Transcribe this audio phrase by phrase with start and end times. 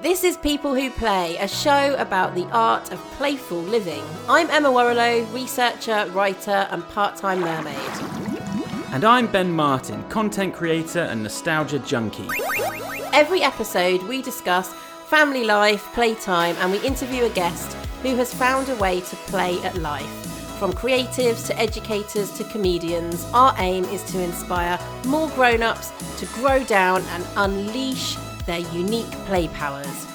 [0.00, 4.04] This is People Who Play, a show about the art of playful living.
[4.28, 7.90] I'm Emma Worrollo, researcher, writer, and part time mermaid.
[8.92, 12.28] And I'm Ben Martin, content creator and nostalgia junkie.
[13.12, 14.72] Every episode, we discuss
[15.08, 17.72] family life, playtime, and we interview a guest
[18.02, 20.06] who has found a way to play at life.
[20.60, 26.26] From creatives to educators to comedians, our aim is to inspire more grown ups to
[26.34, 28.16] grow down and unleash
[28.48, 30.06] their unique play powers.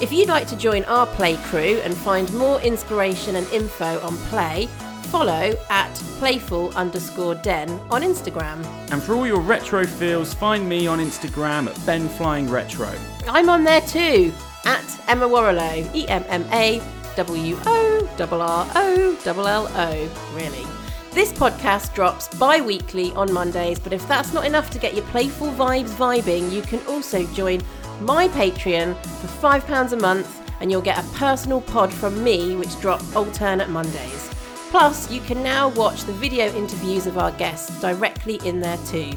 [0.00, 4.16] If you'd like to join our play crew and find more inspiration and info on
[4.32, 4.66] play,
[5.12, 8.64] follow at playful underscore den on Instagram.
[8.90, 12.90] And for all your retro feels, find me on Instagram at Ben Flying Retro.
[13.28, 14.32] I'm on there too,
[14.64, 16.82] at Emma Worrollo, E M M A
[17.14, 20.66] W O R R O L L O, really.
[21.12, 25.04] This podcast drops bi weekly on Mondays, but if that's not enough to get your
[25.06, 27.60] playful vibes vibing, you can also join
[28.04, 32.80] my Patreon for £5 a month and you'll get a personal pod from me, which
[32.80, 34.30] drop alternate Mondays.
[34.70, 39.12] Plus, you can now watch the video interviews of our guests directly in there too.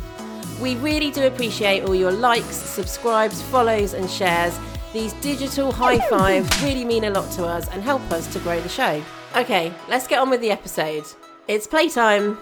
[0.61, 4.57] We really do appreciate all your likes, subscribes, follows, and shares.
[4.93, 8.59] These digital high fives really mean a lot to us and help us to grow
[8.59, 9.03] the show.
[9.35, 11.05] Okay, let's get on with the episode.
[11.47, 12.38] It's playtime.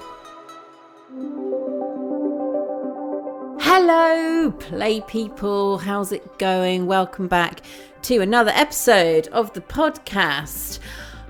[3.76, 5.80] Hello, play people.
[5.80, 6.86] How's it going?
[6.86, 7.62] Welcome back
[8.04, 10.78] to another episode of the podcast.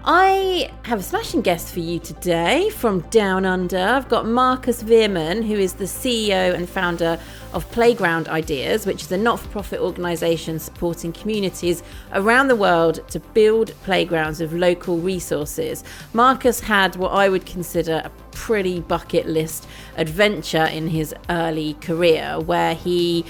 [0.05, 3.77] I have a smashing guest for you today from Down Under.
[3.77, 7.17] I've got Marcus Veerman, who is the CEO and founder
[7.53, 13.07] of Playground Ideas, which is a not for profit organisation supporting communities around the world
[13.11, 15.85] to build playgrounds with local resources.
[16.11, 22.41] Marcus had what I would consider a pretty bucket list adventure in his early career,
[22.41, 23.23] where he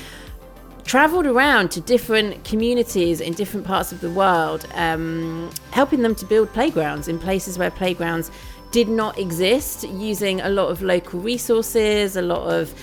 [0.84, 6.26] traveled around to different communities in different parts of the world, um, helping them to
[6.26, 8.32] build playgrounds in places where playgrounds
[8.72, 12.74] did not exist, using a lot of local resources, a lot of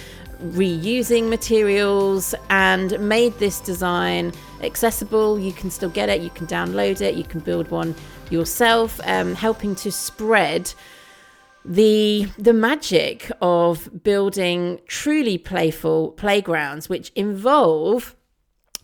[0.53, 5.39] reusing materials, and made this design accessible.
[5.39, 7.95] You can still get it, you can download it, you can build one
[8.31, 10.73] yourself, um, helping to spread
[11.65, 18.17] the the magic of building truly playful playgrounds which involve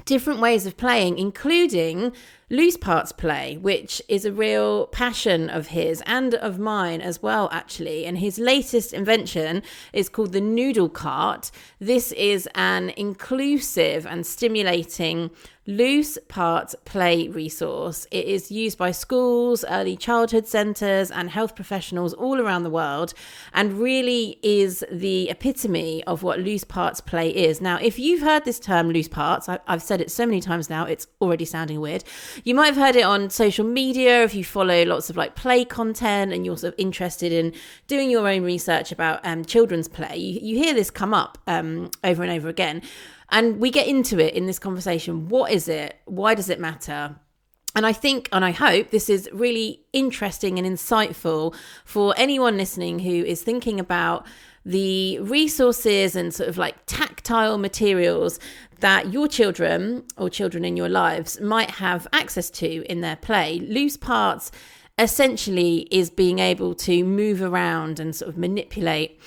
[0.04, 2.12] different ways of playing including
[2.50, 7.48] loose parts play which is a real passion of his and of mine as well
[7.50, 8.04] actually.
[8.04, 9.62] And his latest invention
[9.92, 11.50] is called the Nudel Kart.
[11.80, 15.30] This is an inclusive and stimulating
[15.66, 18.06] loose parts play resource.
[18.10, 23.14] It is used by schools, early childhood centres, and health professionals all around the world,
[23.52, 27.60] and really is the epitome of what loose parts play is.
[27.60, 30.70] Now, if you've heard this term loose parts, I, have said it so many times
[30.70, 32.04] now, it's already sounding weird.
[32.44, 35.64] You might have heard it on social media if you follow lots of like play
[35.64, 37.52] content and you're sort of interested in
[37.86, 40.16] doing your own research about um, children's play.
[40.16, 42.82] You, you hear this come up um, over and over again.
[43.30, 45.28] And we get into it in this conversation.
[45.28, 45.96] What is it?
[46.04, 47.16] Why does it matter?
[47.74, 51.54] And I think and I hope this is really interesting and insightful
[51.84, 54.26] for anyone listening who is thinking about
[54.64, 58.40] the resources and sort of like tactile materials
[58.80, 63.58] that your children or children in your lives might have access to in their play.
[63.60, 64.50] Loose parts
[64.98, 69.20] essentially is being able to move around and sort of manipulate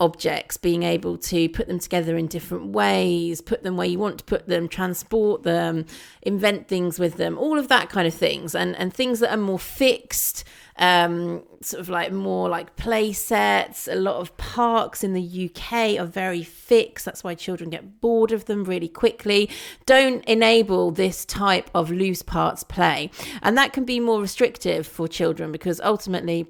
[0.00, 4.18] objects, being able to put them together in different ways, put them where you want
[4.18, 5.84] to put them, transport them,
[6.22, 9.36] invent things with them, all of that kind of things, and and things that are
[9.36, 10.42] more fixed,
[10.78, 13.86] um, sort of like more like play sets.
[13.86, 17.04] A lot of parks in the UK are very fixed.
[17.04, 19.50] That's why children get bored of them really quickly.
[19.84, 23.10] Don't enable this type of loose parts play,
[23.42, 26.48] and that can be more restrictive for children because ultimately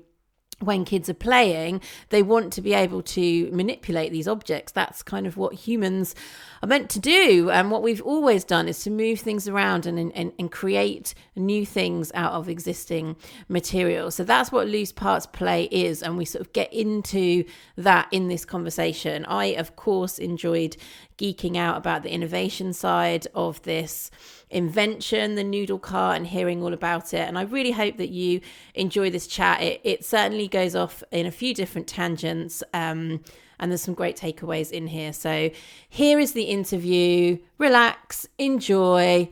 [0.60, 4.72] when kids are playing, they want to be able to manipulate these objects.
[4.72, 6.15] That's kind of what humans
[6.62, 7.50] are meant to do.
[7.50, 11.64] And what we've always done is to move things around and, and, and create new
[11.64, 13.17] things out of existing
[13.49, 14.11] material.
[14.11, 16.02] So that's what loose parts play is.
[16.02, 17.44] And we sort of get into
[17.76, 19.25] that in this conversation.
[19.25, 20.76] I, of course, enjoyed
[21.17, 24.11] geeking out about the innovation side of this
[24.50, 27.26] invention, the Nudel Kart, and hearing all about it.
[27.29, 28.41] And I really hope that you
[28.75, 29.62] enjoy this chat.
[29.62, 32.62] It, it certainly goes off in a few different tangents.
[32.75, 33.23] Um,
[33.58, 35.12] and there's some great takeaways in here.
[35.12, 35.50] So
[35.88, 37.38] here is the interview.
[37.58, 39.31] Relax, enjoy,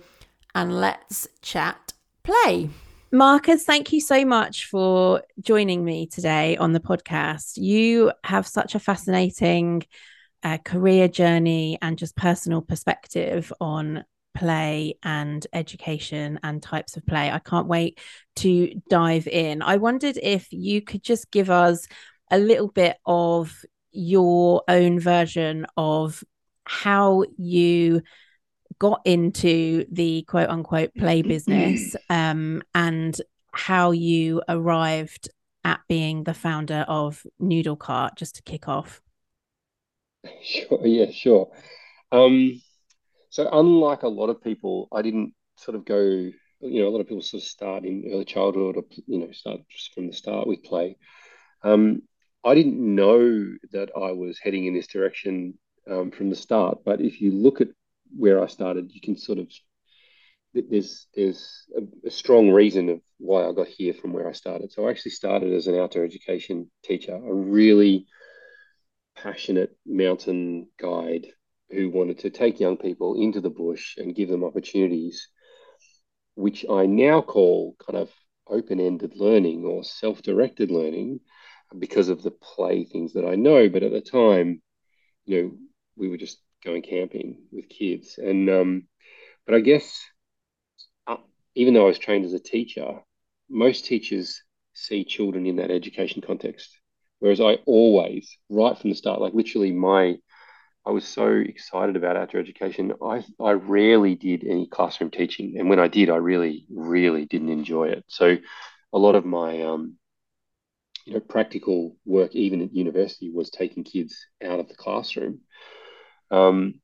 [0.54, 1.92] and let's chat
[2.22, 2.70] play.
[3.10, 7.56] Marcus, thank you so much for joining me today on the podcast.
[7.56, 9.84] You have such a fascinating
[10.42, 14.04] uh, career journey and just personal perspective on
[14.38, 17.28] play and education and types of play.
[17.28, 17.98] I can't wait
[18.36, 19.62] to dive in.
[19.62, 21.88] I wondered if you could just give us
[22.30, 26.22] a little bit of your own version of
[26.64, 28.02] how you
[28.78, 33.20] got into the quote unquote play business um, and
[33.52, 35.30] how you arrived
[35.64, 39.02] at being the founder of Nudel Kart, just to kick off.
[40.42, 41.50] Sure, yeah, sure.
[42.12, 42.60] Um,
[43.30, 47.00] so unlike a lot of people, I didn't sort of go, you know, a lot
[47.00, 50.12] of people sort of start in early childhood or, you know, start just from the
[50.12, 50.96] start with play.
[51.62, 52.02] Um,
[52.44, 55.58] I didn't know that I was heading in this direction
[55.90, 56.78] um, from the start.
[56.84, 57.68] But if you look at
[58.16, 59.48] where I started, you can sort of
[60.54, 64.72] there's there's a, a, strong reason of why I got here from where I started.
[64.72, 68.06] So I actually started as an outdoor education teacher, a really
[69.14, 71.26] passionate mountain guide
[71.70, 75.28] who wanted to take young people into the bush and give them opportunities,
[76.34, 78.10] which I now call kind of
[78.46, 81.20] open-ended learning or self-directed learning
[81.78, 83.68] because of the play things that I know.
[83.68, 84.62] But at the time,
[85.26, 85.52] you know,
[85.96, 88.18] we were just going camping with kids.
[88.18, 88.88] And um,
[89.46, 90.02] but I guess
[91.06, 91.16] uh,
[91.54, 93.00] even though I was trained as a teacher,
[93.50, 94.42] most teachers
[94.74, 96.78] see children in that education context.
[97.18, 100.18] Whereas I always, right from the start, like literally my,
[100.88, 102.94] I was so excited about outdoor education.
[103.02, 105.56] I, I rarely did any classroom teaching.
[105.58, 108.04] And when I did, I really, really didn't enjoy it.
[108.08, 108.38] So
[108.94, 109.96] a lot of my, um,
[111.04, 115.40] you know, practical work, even at university, was taking kids out of the classroom
[116.30, 116.80] um,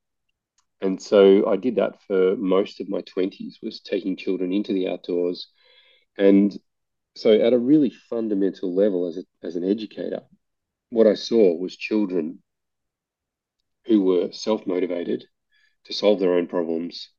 [0.80, 4.88] and so I did that for most of my 20s, was taking children into the
[4.88, 5.48] outdoors.
[6.18, 6.56] And
[7.16, 10.22] so at a really fundamental level as, a, as an educator,
[10.90, 12.43] what I saw was children
[13.86, 15.24] who were self-motivated
[15.84, 17.10] to solve their own problems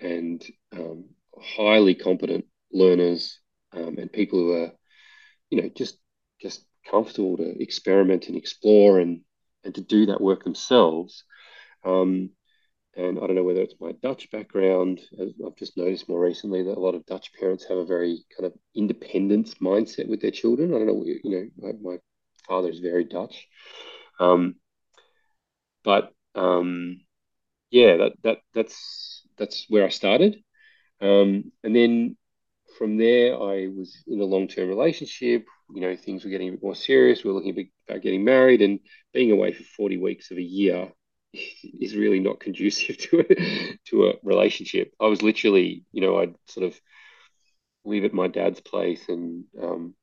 [0.00, 1.06] and um,
[1.40, 3.38] highly competent learners
[3.72, 4.72] um, and people who are,
[5.50, 5.98] you know, just
[6.40, 9.20] just comfortable to experiment and explore and
[9.64, 11.24] and to do that work themselves
[11.84, 12.30] um,
[12.96, 15.00] and I don't know whether it's my Dutch background.
[15.20, 18.46] I've just noticed more recently that a lot of Dutch parents have a very kind
[18.46, 20.74] of independence mindset with their children.
[20.74, 21.98] I don't know, you know, my, my
[22.48, 23.46] father is very Dutch,
[24.18, 24.56] um,
[25.86, 27.00] but um,
[27.70, 30.42] yeah, that that that's that's where I started,
[31.00, 32.16] um, and then
[32.78, 35.46] from there I was in a long term relationship.
[35.74, 37.24] You know, things were getting a bit more serious.
[37.24, 38.80] We were looking about getting married, and
[39.14, 40.92] being away for forty weeks of a year
[41.80, 44.92] is really not conducive to a, to a relationship.
[45.00, 46.80] I was literally, you know, I'd sort of
[47.84, 49.94] leave at my dad's place and um,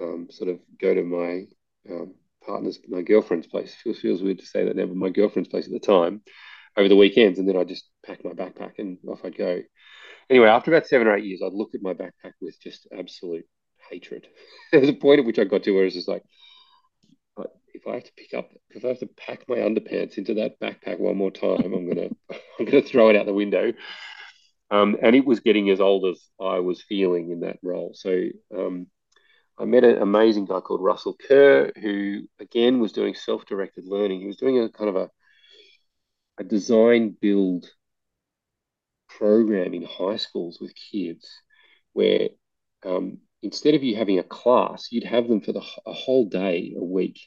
[0.00, 1.46] um, sort of go to my
[1.90, 2.14] um,
[2.46, 3.72] partner's, my girlfriend's place.
[3.72, 6.22] It feels, feels weird to say that now, but my girlfriend's place at the time
[6.76, 7.38] over the weekends.
[7.38, 9.62] And then I'd just pack my backpack and off I'd go.
[10.30, 13.44] Anyway, after about seven or eight years, I'd look at my backpack with just absolute
[13.90, 14.26] hatred.
[14.72, 16.22] there was a point at which I got to where it's just like,
[17.74, 20.60] if I have to pick up, if I have to pack my underpants into that
[20.60, 22.10] backpack one more time, I'm gonna,
[22.58, 23.72] I'm gonna throw it out the window.
[24.70, 27.92] Um, and it was getting as old as I was feeling in that role.
[27.94, 28.86] So um,
[29.58, 34.20] I met an amazing guy called Russell Kerr, who again was doing self-directed learning.
[34.20, 35.10] He was doing a kind of a,
[36.38, 37.66] a design build
[39.08, 41.28] program in high schools with kids,
[41.92, 42.30] where
[42.84, 46.74] um, instead of you having a class, you'd have them for the a whole day
[46.76, 47.20] a week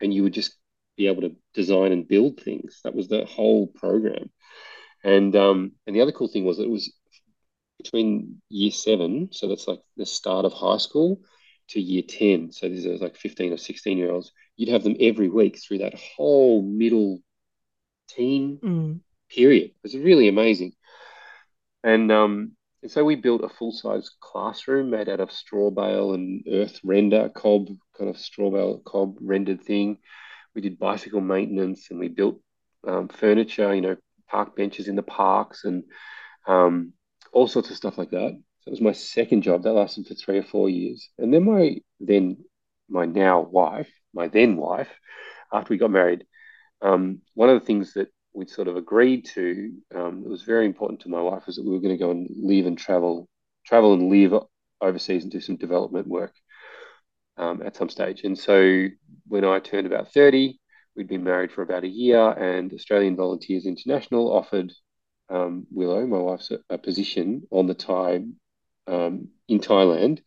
[0.00, 0.54] and you would just
[0.96, 2.80] be able to design and build things.
[2.84, 4.30] That was the whole program.
[5.02, 6.92] And um, and the other cool thing was it was
[7.78, 11.20] between year seven, so that's like the start of high school,
[11.70, 12.52] to year 10.
[12.52, 14.32] So these are like 15 or 16 year olds.
[14.56, 17.20] You'd have them every week through that whole middle
[18.08, 19.00] teen mm.
[19.28, 19.70] period.
[19.70, 20.72] It was really amazing.
[21.82, 26.14] And um, and so we built a full size classroom made out of straw bale
[26.14, 29.98] and earth render, cob, kind of straw bale, cob rendered thing.
[30.54, 32.40] We did bicycle maintenance and we built
[32.86, 33.96] um, furniture, you know,
[34.28, 35.84] park benches in the parks and
[36.46, 36.92] um,
[37.32, 38.40] all sorts of stuff like that.
[38.60, 41.08] So it was my second job that lasted for three or four years.
[41.18, 42.44] And then my then
[42.88, 44.88] my now wife, my then wife,
[45.52, 46.26] after we got married,
[46.82, 50.66] um, one of the things that we sort of agreed to, um, it was very
[50.66, 53.28] important to my wife, was that we were going to go and live and travel,
[53.66, 54.34] travel and live
[54.80, 56.34] overseas and do some development work
[57.36, 58.22] um, at some stage.
[58.24, 58.86] And so
[59.26, 60.58] when I turned about 30,
[60.96, 64.72] we'd been married for about a year, and Australian Volunteers International offered
[65.28, 68.24] um, Willow, my wife's, a, a, position on the Thai
[68.86, 70.20] um, in Thailand,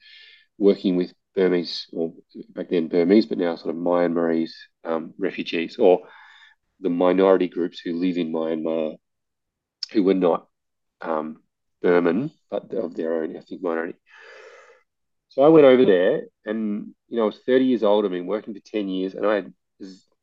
[0.57, 2.13] working with Burmese, or
[2.49, 6.01] back then Burmese, but now sort of Myanmarese um, refugees, or
[6.79, 8.97] the minority groups who live in Myanmar
[9.91, 10.47] who were not
[11.01, 11.41] um,
[11.81, 13.97] Burman, but of their own ethnic minority.
[15.29, 18.05] So I went over there, and you know, I was 30 years old.
[18.05, 19.53] I've been working for 10 years, and I had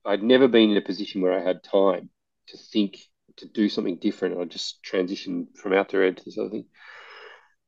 [0.05, 2.11] I'd never been in a position where I had time
[2.49, 2.99] to think
[3.37, 4.39] to do something different.
[4.39, 6.67] I just transitioned from outdoor ed to this other thing.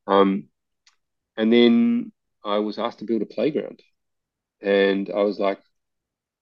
[0.07, 0.49] Um,
[1.37, 2.11] and then
[2.43, 3.81] I was asked to build a playground,
[4.61, 5.59] and I was like,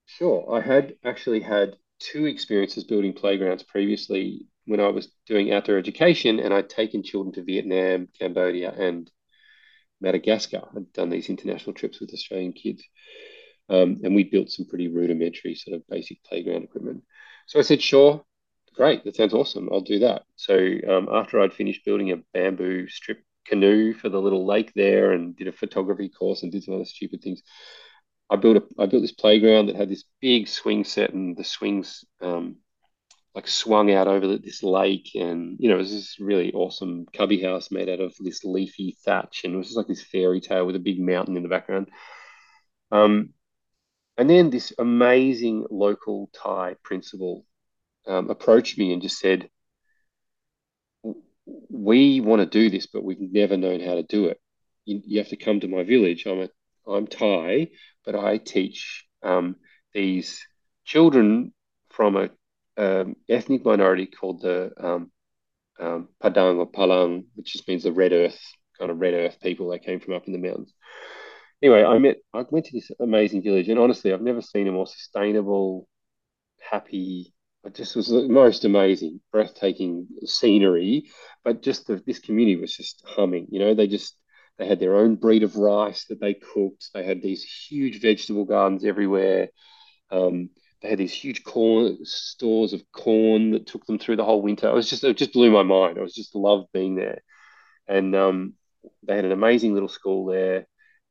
[0.05, 0.53] sure.
[0.53, 6.39] I had actually had two experiences building playgrounds previously when I was doing outdoor education,
[6.39, 9.09] and I'd taken children to Vietnam, Cambodia, and
[10.01, 10.67] Madagascar.
[10.75, 12.83] I'd done these international trips with Australian kids.
[13.69, 17.03] Um, and we built some pretty rudimentary sort of basic playground equipment.
[17.47, 18.25] So I said, sure,
[18.75, 19.69] great, that sounds awesome.
[19.71, 20.23] I'll do that.
[20.35, 20.55] So
[20.89, 25.35] um, after I'd finished building a bamboo strip canoe for the little lake there and
[25.35, 27.41] did a photography course and did some other stupid things,
[28.29, 31.43] I built a I built this playground that had this big swing set and the
[31.43, 32.57] swings um,
[33.35, 37.41] like swung out over this lake and you know it was this really awesome cubby
[37.41, 40.65] house made out of this leafy thatch and it was just like this fairy tale
[40.65, 41.89] with a big mountain in the background.
[42.91, 43.33] Um,
[44.17, 47.45] and then this amazing local Thai principal
[48.07, 49.49] um, approached me and just said,
[51.69, 54.39] "We want to do this, but we've never known how to do it.
[54.85, 56.25] You, you have to come to my village.
[56.25, 56.49] I'm a
[56.87, 57.69] I'm Thai,
[58.05, 59.55] but I teach um,
[59.93, 60.45] these
[60.85, 61.53] children
[61.89, 62.29] from a
[62.77, 65.11] um, ethnic minority called the um,
[65.79, 68.39] um, Padang or Palang, which just means the red earth
[68.79, 70.73] kind of red earth people that came from up in the mountains.
[71.61, 74.71] Anyway, I met I went to this amazing village, and honestly, I've never seen a
[74.71, 75.87] more sustainable,
[76.59, 81.11] happy, it just was the most amazing, breathtaking scenery.
[81.43, 83.47] But just the, this community was just humming.
[83.49, 84.15] You know, they just
[84.57, 86.89] they had their own breed of rice that they cooked.
[86.93, 89.49] They had these huge vegetable gardens everywhere.
[90.11, 90.49] Um,
[90.81, 94.67] they had these huge corn stores of corn that took them through the whole winter.
[94.67, 95.97] It was just it just blew my mind.
[95.97, 97.21] I was just loved being there,
[97.87, 98.53] and um,
[99.03, 100.67] they had an amazing little school there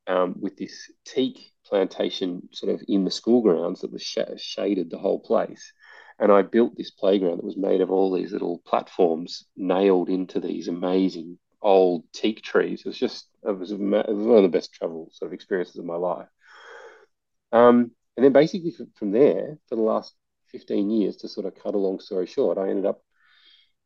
[0.06, 4.90] um, with this teak plantation sort of in the school grounds that was sh- shaded
[4.90, 5.72] the whole place.
[6.20, 10.38] And I built this playground that was made of all these little platforms nailed into
[10.38, 12.80] these amazing old teak trees.
[12.80, 15.96] It was just, it was, one of the best travel sort of experiences of my
[15.96, 16.28] life.
[17.52, 20.14] Um, and then basically from, from there, for the last
[20.48, 23.02] 15 years, to sort of cut a long story short, I ended up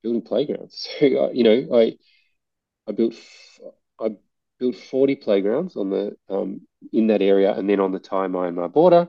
[0.03, 0.89] building playgrounds.
[0.99, 1.97] So, uh, you know, I,
[2.89, 3.15] I built,
[4.01, 4.17] I
[4.59, 6.63] built 40 playgrounds on the, um,
[6.93, 9.09] in that area and then on the Thai Myanmar border.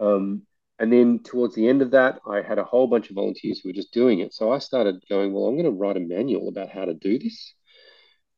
[0.00, 0.46] Um,
[0.80, 3.68] and then towards the end of that, I had a whole bunch of volunteers who
[3.68, 4.32] were just doing it.
[4.32, 7.18] So I started going, well, I'm going to write a manual about how to do
[7.18, 7.54] this.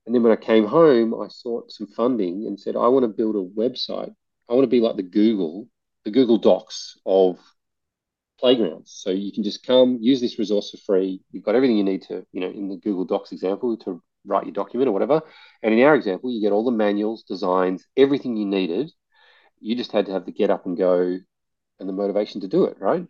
[0.05, 3.09] And then when I came home, I sought some funding and said, I want to
[3.09, 4.13] build a website.
[4.51, 5.69] I want to be like the Google,
[6.05, 7.39] the Google Docs of
[8.41, 8.91] playgrounds.
[8.93, 11.23] So you can just come, use this resource for free.
[11.31, 14.47] You've got everything you need to, you know, in the Google Docs example to write
[14.47, 15.23] your document or whatever.
[15.63, 18.91] And in our example, you get all the manuals, designs, everything you needed.
[19.61, 21.19] You just had to have the get up and go
[21.83, 23.07] and the motivation to do it, right?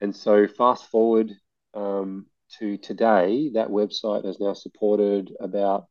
[0.00, 1.30] And so, fast forward
[1.74, 2.26] um,
[2.58, 5.86] to today, that website has now supported about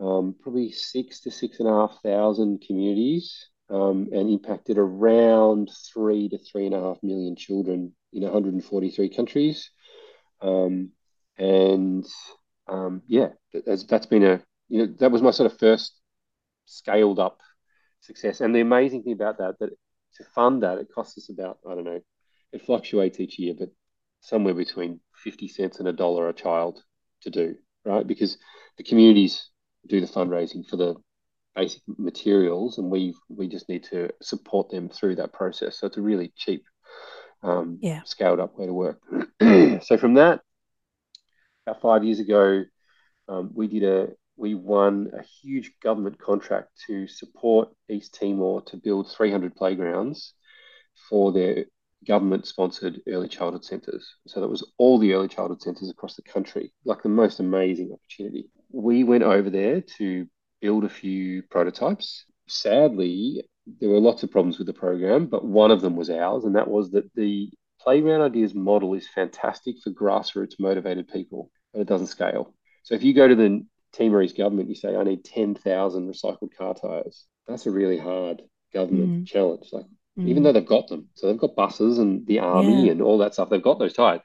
[0.00, 6.28] um, probably six to six and a half thousand communities um, and impacted around three
[6.28, 9.70] to three and a half million children in 143 countries.
[10.40, 10.90] Um,
[11.38, 12.06] and
[12.68, 13.28] um, yeah,
[13.66, 15.98] that's, that's been a, you know, that was my sort of first
[16.66, 17.40] scaled up
[18.00, 18.40] success.
[18.40, 19.70] And the amazing thing about that, that
[20.16, 22.00] to fund that, it costs us about, I don't know,
[22.52, 23.70] it fluctuates each year, but
[24.20, 26.82] somewhere between 50 cents and a dollar a child
[27.22, 28.06] to do, right?
[28.06, 28.38] Because
[28.78, 29.50] the communities
[29.86, 30.94] do the fundraising for the
[31.54, 35.78] basic materials and we we just need to support them through that process.
[35.78, 36.64] So it's a really cheap,
[37.42, 38.02] um, yeah.
[38.04, 39.00] scaled up way to work.
[39.82, 40.40] so from that,
[41.66, 42.64] about five years ago,
[43.28, 48.76] um, we did a we won a huge government contract to support East Timor to
[48.76, 50.34] build 300 playgrounds
[51.08, 51.66] for their
[52.06, 54.16] government sponsored early childhood centres.
[54.26, 57.92] So that was all the early childhood centres across the country, like the most amazing
[57.92, 58.50] opportunity.
[58.70, 60.26] We went over there to
[60.60, 62.24] build a few prototypes.
[62.48, 63.44] Sadly,
[63.80, 66.56] there were lots of problems with the program, but one of them was ours, and
[66.56, 67.50] that was that the
[67.80, 72.54] Playground Ideas model is fantastic for grassroots motivated people, but it doesn't scale.
[72.82, 73.64] So if you go to the
[73.94, 77.26] Timorese government, you say, I need 10,000 recycled car tires.
[77.46, 79.26] That's a really hard government mm.
[79.26, 79.68] challenge.
[79.72, 79.86] Like,
[80.18, 80.28] mm.
[80.28, 82.92] even though they've got them, so they've got buses and the army yeah.
[82.92, 84.20] and all that stuff, they've got those tires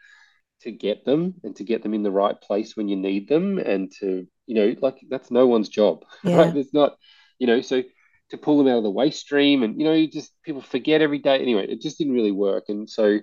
[0.61, 3.59] to get them and to get them in the right place when you need them
[3.59, 6.38] and to, you know, like that's no one's job, yeah.
[6.38, 6.55] right?
[6.55, 6.97] It's not,
[7.38, 7.83] you know, so
[8.31, 11.01] to pull them out of the waste stream and, you know, you just people forget
[11.01, 11.39] every day.
[11.39, 12.65] Anyway, it just didn't really work.
[12.67, 13.19] And so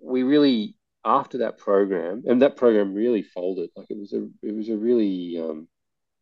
[0.00, 3.70] we really after that program, and that program really folded.
[3.76, 5.68] Like it was a it was a really um,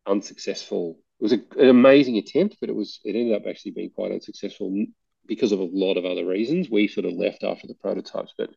[0.05, 0.99] unsuccessful.
[1.19, 4.11] It was a, an amazing attempt, but it was it ended up actually being quite
[4.11, 4.85] unsuccessful
[5.25, 6.69] because of a lot of other reasons.
[6.69, 8.49] We sort of left after the prototypes, but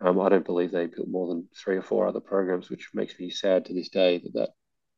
[0.00, 3.18] um, I don't believe they built more than three or four other programs, which makes
[3.18, 4.50] me sad to this day that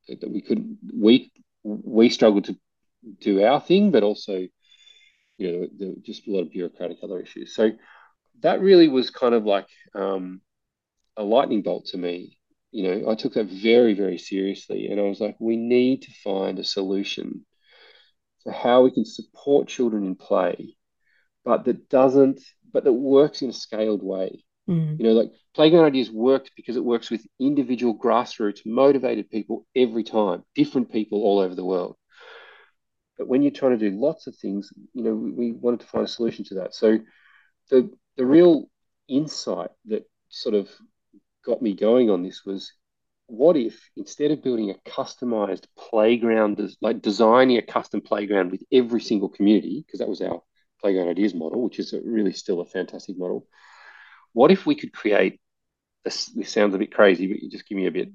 [0.08, 1.30] that, that we couldn't we
[1.62, 2.56] we struggled to
[3.20, 4.46] do our thing, but also
[5.36, 7.54] you know just a lot of bureaucratic other issues.
[7.54, 7.70] So
[8.40, 10.40] that really was kind of like um,
[11.18, 12.38] a lightning bolt to me.
[12.70, 16.12] You know, I took that very very seriously, and I was like, we need to
[16.24, 17.44] find a solution
[18.44, 20.76] for how we can support children in play,
[21.44, 22.40] but that doesn't,
[22.72, 24.98] but that works in a scaled way Mm.
[24.98, 30.04] You know, like Playground Ideas worked because it works with individual grassroots, motivated people every
[30.04, 31.96] time, different people all over the world.
[33.16, 35.86] But when you're trying to do lots of things, you know, we, we wanted to
[35.86, 36.74] find a solution to that.
[36.74, 36.98] So
[37.70, 38.68] the the real
[39.08, 40.68] insight that sort of
[41.44, 42.72] got me going on this was
[43.26, 49.00] what if instead of building a customized playground, like designing a custom playground with every
[49.00, 50.42] single community, because that was our
[50.80, 53.46] playground ideas model, which is really still a fantastic model,
[54.32, 55.40] what if we could create
[56.04, 56.26] this?
[56.26, 58.10] This sounds a bit crazy, but you just give me a bit.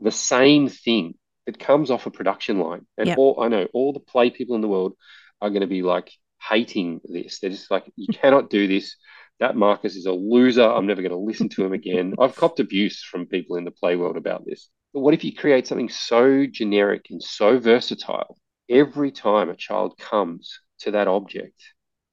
[0.00, 1.14] The same thing
[1.46, 3.18] that comes off a production line, and yep.
[3.18, 4.94] all I know, all the play people in the world
[5.40, 7.38] are going to be like hating this.
[7.38, 8.96] They're just like, you cannot do this.
[9.40, 10.62] That Marcus is a loser.
[10.62, 12.14] I'm never going to listen to him again.
[12.20, 14.68] I've copped abuse from people in the play world about this.
[14.92, 18.38] But what if you create something so generic and so versatile?
[18.68, 21.60] Every time a child comes to that object,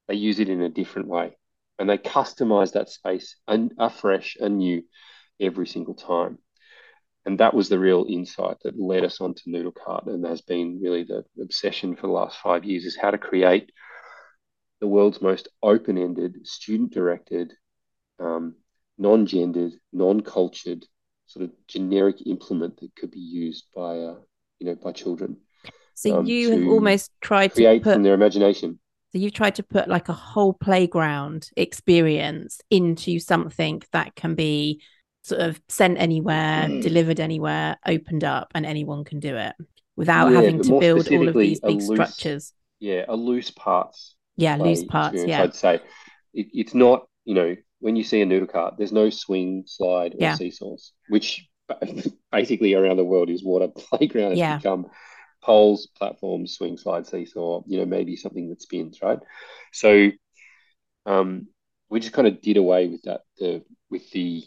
[0.07, 1.35] they use it in a different way
[1.79, 4.83] and they customize that space and afresh and new
[5.39, 6.39] every single time.
[7.25, 10.79] And that was the real insight that led us onto Nudel Kart and has been
[10.81, 13.71] really the obsession for the last five years is how to create
[14.79, 17.53] the world's most open-ended, student-directed,
[18.19, 18.55] um,
[18.97, 20.85] non-gendered, non-cultured,
[21.25, 24.15] sort of generic implement that could be used by, uh,
[24.59, 25.37] you know, by children.
[25.93, 28.79] So um, you have almost tried to create from their imagination.
[29.11, 34.81] So you've tried to put like a whole playground experience into something that can be
[35.23, 36.81] sort of sent anywhere, mm.
[36.81, 39.55] delivered anywhere, opened up, and anyone can do it
[39.95, 42.53] without yeah, having to build all of these big loose, structures.
[42.79, 44.15] Yeah, a loose parts.
[44.37, 45.23] Yeah, loose parts.
[45.25, 45.75] Yeah, I'd say
[46.33, 47.07] it, it's not.
[47.25, 50.35] You know, when you see a Nudel Kart, there's no swing, slide, or yeah.
[50.35, 51.47] seesaws, which
[52.31, 54.57] basically around the world is what a playground has yeah.
[54.57, 54.87] become
[55.43, 59.19] poles, platforms, swing, slide, seesaw, you know, maybe something that spins, right?
[59.73, 60.11] So
[61.05, 61.47] um,
[61.89, 64.43] we just kind of did away with that, the with the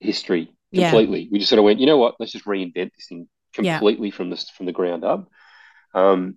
[0.00, 1.22] history completely.
[1.22, 1.28] Yeah.
[1.32, 4.14] We just sort of went, you know what, let's just reinvent this thing completely yeah.
[4.14, 5.28] from the from the ground up.
[5.94, 6.36] Um,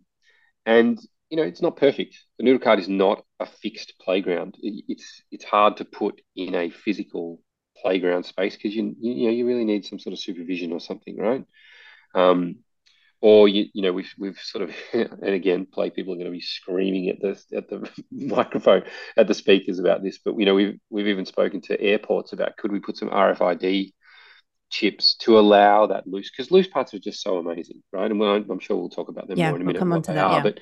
[0.65, 0.99] and
[1.33, 2.15] you know, it's not perfect.
[2.37, 4.53] The Nudel Kart is not a fixed playground.
[4.61, 7.41] It's it's hard to put in a physical
[7.81, 11.17] playground space because you you know you really need some sort of supervision or something,
[11.17, 11.43] right?
[12.13, 12.57] Um,
[13.19, 16.31] or you, you know we've we've sort of and again play people are going to
[16.31, 18.83] be screaming at the at the microphone
[19.17, 22.57] at the speakers about this but you know we've we've even spoken to airports about
[22.57, 23.91] could we put some RFID
[24.69, 28.51] chips to allow that loose because loose parts are just so amazing right and I'm,
[28.51, 30.13] I'm sure we'll talk about them yeah, more in a minute we'll come on to
[30.13, 30.43] that, are, yeah.
[30.43, 30.59] but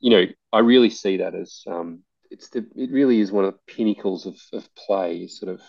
[0.00, 3.54] you know I really see that as um it's the it really is one of
[3.54, 5.62] the pinnacles of, of play sort of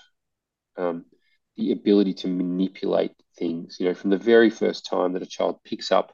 [0.78, 1.06] um
[1.58, 3.78] the ability to manipulate things.
[3.80, 6.14] You know, from the very first time that a child picks up,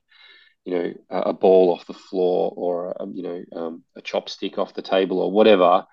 [0.65, 4.01] you know, a, a ball off the floor or a, um, you know um, a
[4.01, 5.85] chopstick off the table or whatever.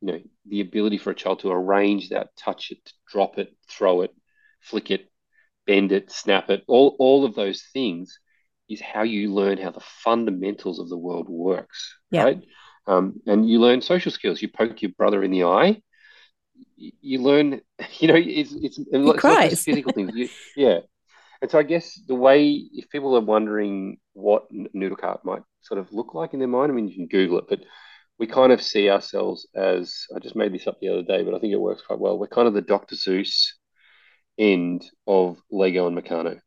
[0.00, 4.02] You know, the ability for a child to arrange that, touch it, drop it, throw
[4.02, 4.12] it,
[4.60, 5.10] flick it,
[5.66, 8.18] bend it, snap it, all all of those things
[8.68, 12.24] is how you learn how the fundamentals of the world works, yeah.
[12.24, 12.42] right?
[12.86, 14.42] Um, and you learn social skills.
[14.42, 15.80] You poke your brother in the eye,
[16.76, 17.60] you learn,
[17.98, 20.12] you know, it's it's, it's not just physical things.
[20.14, 20.80] You, yeah,
[21.42, 25.80] and so I guess the way, if people are wondering what Nudel Kart might sort
[25.80, 27.60] of look like in their mind, I mean, you can Google it, but
[28.18, 31.34] we kind of see ourselves as I just made this up the other day, but
[31.34, 32.16] I think it works quite well.
[32.16, 32.94] We're kind of the Dr.
[32.94, 33.48] Seuss
[34.38, 36.38] end of Lego and Meccano.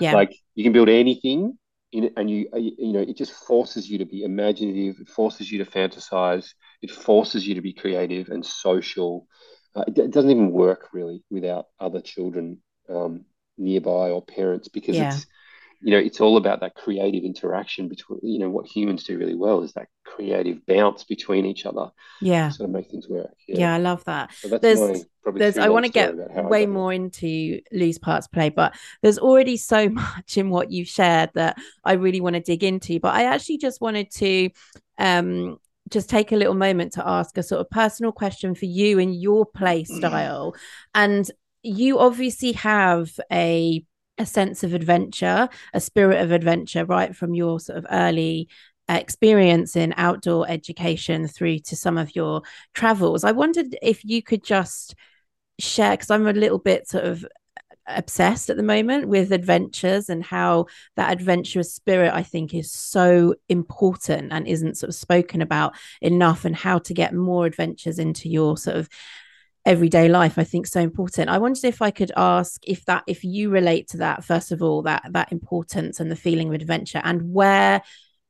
[0.00, 1.58] Yeah, like you can build anything
[1.92, 5.00] in it, and you you know it just forces you to be imaginative.
[5.00, 6.48] It forces you to fantasize.
[6.82, 9.26] It forces you to be creative and social.
[9.74, 13.24] Uh, it, it, doesn't even work really without other children um,
[13.58, 15.08] nearby or parents because yeah.
[15.08, 15.26] it's
[15.86, 19.36] you know it's all about that creative interaction between you know what humans do really
[19.36, 21.90] well is that creative bounce between each other.
[22.20, 22.48] Yeah.
[22.48, 24.32] Sort of make things work yeah, yeah i love that.
[24.34, 26.12] So there's my, there's i want to get
[26.48, 31.30] way more into loose parts play but there's already so much in what you've shared
[31.34, 34.50] that i really want to dig into but i actually just wanted to
[34.98, 35.56] um
[35.88, 39.14] just take a little moment to ask a sort of personal question for you and
[39.14, 40.52] your play style.
[40.96, 41.30] and
[41.62, 43.84] you obviously have a
[44.18, 48.48] a sense of adventure, a spirit of adventure, right from your sort of early
[48.88, 53.24] experience in outdoor education through to some of your travels.
[53.24, 54.94] I wondered if you could just
[55.58, 57.26] share, because I'm a little bit sort of
[57.88, 63.34] obsessed at the moment with adventures and how that adventurous spirit I think is so
[63.48, 68.28] important and isn't sort of spoken about enough and how to get more adventures into
[68.28, 68.88] your sort of
[69.66, 71.28] everyday life i think so important.
[71.28, 74.62] I wondered if i could ask if that if you relate to that first of
[74.62, 77.82] all that that importance and the feeling of adventure and where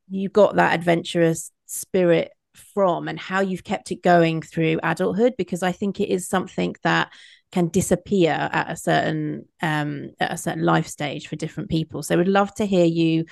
[0.09, 2.33] you got that adventurous spirit
[2.75, 6.75] from and how you've kept it going through adulthood because i think it is something
[6.83, 7.11] that
[7.53, 12.03] can disappear at a certain um at a certain life stage for different people.
[12.03, 13.25] So we'd love to hear you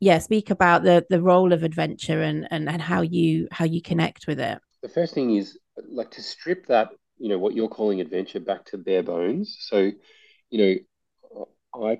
[0.00, 3.80] yeah speak about the the role of adventure and and, and how you how you
[3.80, 4.58] connect with it.
[4.82, 8.64] The first thing is like to strip that you know what you're calling adventure back
[8.64, 9.90] to bare bones so
[10.50, 11.98] you know i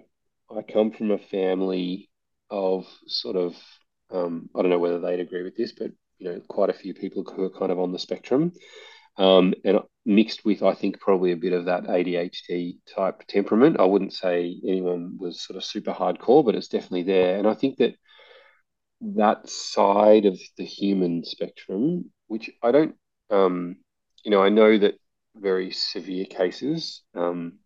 [0.57, 2.11] i come from a family
[2.51, 3.55] of sort of
[4.11, 6.95] um, I don't know whether they'd agree with this, but you know, quite a few
[6.95, 8.53] people who are kind of on the spectrum,
[9.19, 13.81] um, and mixed with, I think, probably a bit of that ADHD type temperament.
[13.81, 17.39] I wouldn't say anyone was sort of super hardcore, but it's definitely there.
[17.39, 17.95] And I think that
[19.01, 22.95] that side of the human spectrum, which I don't,
[23.31, 23.77] um,
[24.25, 24.95] you know, I know that
[25.37, 27.59] very severe cases um,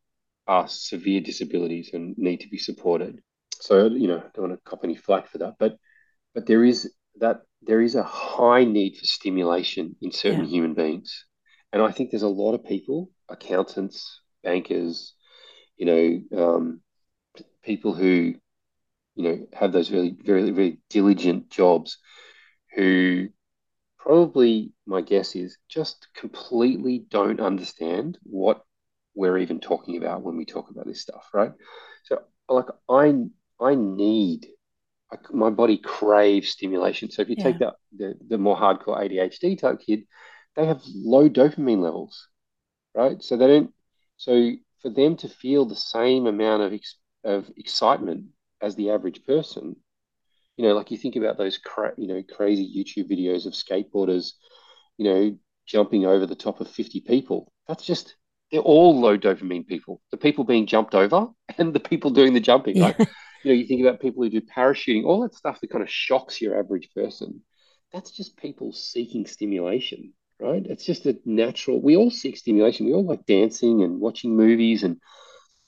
[0.46, 3.20] are severe disabilities and need to be supported.
[3.60, 5.76] So, you know, I don't want to cop any flack for that, but
[6.34, 10.50] but there is that there is a high need for stimulation in certain yeah.
[10.50, 11.24] human beings.
[11.72, 15.14] And I think there's a lot of people, accountants, bankers,
[15.76, 16.80] you know, um,
[17.62, 18.34] people who,
[19.14, 21.98] you know, have those really, very, very diligent jobs
[22.74, 23.28] who
[24.08, 28.64] probably, my guess is, just completely don't understand what
[29.14, 31.52] we're even talking about when we talk about this stuff, right?
[32.04, 33.12] So, like, I,
[33.60, 34.46] I need
[35.30, 37.10] my body craves stimulation.
[37.10, 37.44] So if you yeah.
[37.44, 40.04] take that the, the more hardcore ADHD type kid,
[40.56, 42.28] they have low dopamine levels,
[42.94, 43.22] right?
[43.22, 43.74] So they don't.
[44.16, 48.26] So for them to feel the same amount of ex, of excitement
[48.62, 49.76] as the average person,
[50.58, 54.32] you know, like you think about those cra- you know crazy YouTube videos of skateboarders,
[54.98, 57.52] you know, jumping over the top of fifty people.
[57.68, 58.16] That's just
[58.50, 60.02] they're all low dopamine people.
[60.10, 62.86] The people being jumped over and the people doing the jumping, yeah.
[62.86, 62.98] right?
[62.98, 63.06] you
[63.44, 66.40] know, you think about people who do parachuting, all that stuff that kind of shocks
[66.40, 67.42] your average person.
[67.92, 70.66] That's just people seeking stimulation, right?
[70.66, 71.80] It's just a natural.
[71.80, 72.84] We all seek stimulation.
[72.84, 74.96] We all like dancing and watching movies, and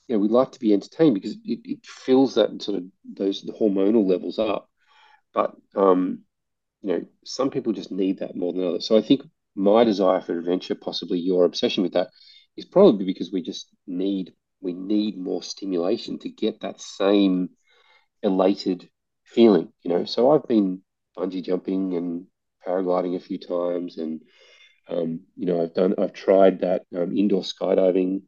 [0.09, 3.43] you know, we like to be entertained because it, it fills that sort of those
[3.43, 4.70] the hormonal levels up.
[5.35, 6.21] But um,
[6.83, 8.87] you know, some people just need that more than others.
[8.87, 9.23] So I think
[9.55, 12.11] my desire for adventure, possibly your obsession with that,
[12.57, 17.51] is probably because we just need we need more stimulation to get that same
[18.23, 18.89] elated
[19.25, 20.05] feeling, you know.
[20.05, 20.83] So I've been
[21.17, 22.27] bungee jumping and
[22.67, 24.21] paragliding a few times, and
[24.89, 28.23] um, you know, I've done, I've tried that um, indoor skydiving.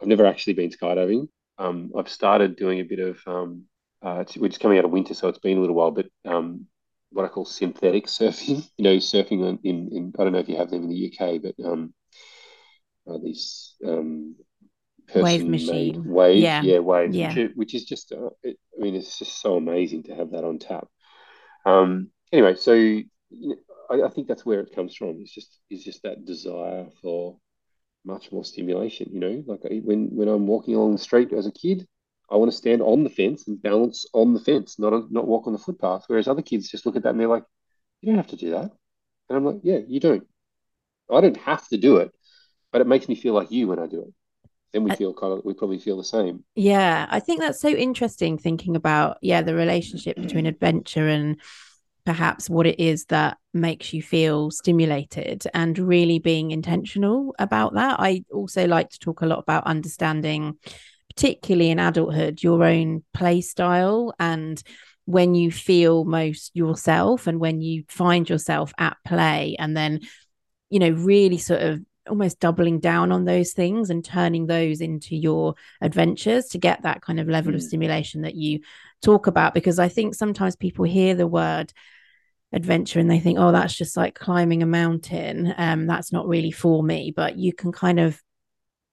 [0.00, 1.28] I've never actually been skydiving.
[1.58, 3.64] Um, I've started doing a bit of, um,
[4.02, 6.66] uh, we're just coming out of winter, so it's been a little while, but um,
[7.10, 8.68] what I call synthetic surfing.
[8.76, 11.40] You know, surfing in, in I don't know if you have them in the UK,
[11.42, 11.94] but um,
[13.08, 14.36] uh, these um,
[15.14, 17.28] wave machine wave yeah yeah waves yeah.
[17.28, 20.30] Which, is, which is just uh, it, i mean it's just so amazing to have
[20.30, 20.86] that on tap
[21.66, 23.56] um anyway so you know,
[23.90, 27.38] I, I, think that's where it comes from it's just it's just that desire for
[28.04, 31.46] much more stimulation you know like I, when when i'm walking along the street as
[31.46, 31.86] a kid
[32.32, 35.26] i want to stand on the fence and balance on the fence not on, not
[35.26, 36.04] walk on the footpath.
[36.06, 37.44] Whereas other kids just look at that and they're like
[38.00, 38.70] you don't have to do that.
[39.28, 40.26] And i'm like yeah you don't.
[41.10, 42.10] I don't have to do it
[42.72, 44.12] but it makes me feel like you when i do it.
[44.72, 46.44] Then we feel kind of we probably feel the same.
[46.54, 51.38] Yeah i think that's so interesting thinking about yeah the relationship between adventure and
[52.04, 58.00] perhaps what it is that makes you feel stimulated and really being intentional about that.
[58.00, 60.58] I also like to talk a lot about understanding
[61.14, 64.62] particularly in adulthood your own play style and
[65.04, 70.00] when you feel most yourself and when you find yourself at play and then
[70.70, 75.14] you know really sort of almost doubling down on those things and turning those into
[75.14, 77.56] your adventures to get that kind of level mm.
[77.56, 78.60] of stimulation that you
[79.02, 81.72] talk about because i think sometimes people hear the word
[82.52, 86.50] adventure and they think oh that's just like climbing a mountain um that's not really
[86.50, 88.20] for me but you can kind of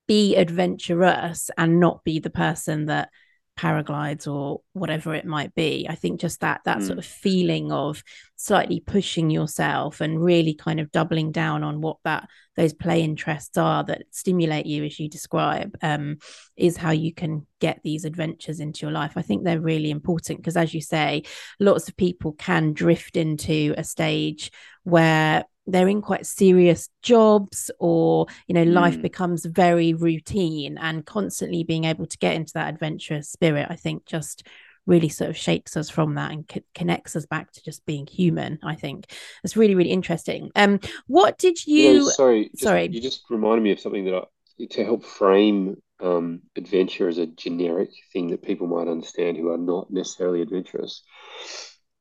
[0.09, 3.09] be adventurous and not be the person that
[3.55, 6.87] paraglides or whatever it might be i think just that that mm.
[6.87, 8.01] sort of feeling of
[8.37, 13.57] slightly pushing yourself and really kind of doubling down on what that those play interests
[13.57, 16.17] are that stimulate you as you describe um,
[16.55, 20.39] is how you can get these adventures into your life i think they're really important
[20.39, 21.21] because as you say
[21.59, 24.51] lots of people can drift into a stage
[24.83, 29.01] where they're in quite serious jobs or you know life Mm.
[29.01, 34.05] becomes very routine and constantly being able to get into that adventurous spirit i think
[34.05, 34.47] just
[34.85, 38.07] really sort of shakes us from that and co- connects us back to just being
[38.07, 39.05] human i think
[39.43, 42.87] it's really really interesting um what did you, You sorry, just, sorry.
[42.87, 47.27] you just reminded me of something that I, to help frame um, adventure as a
[47.27, 51.01] generic thing that people might understand who are not necessarily adventurous.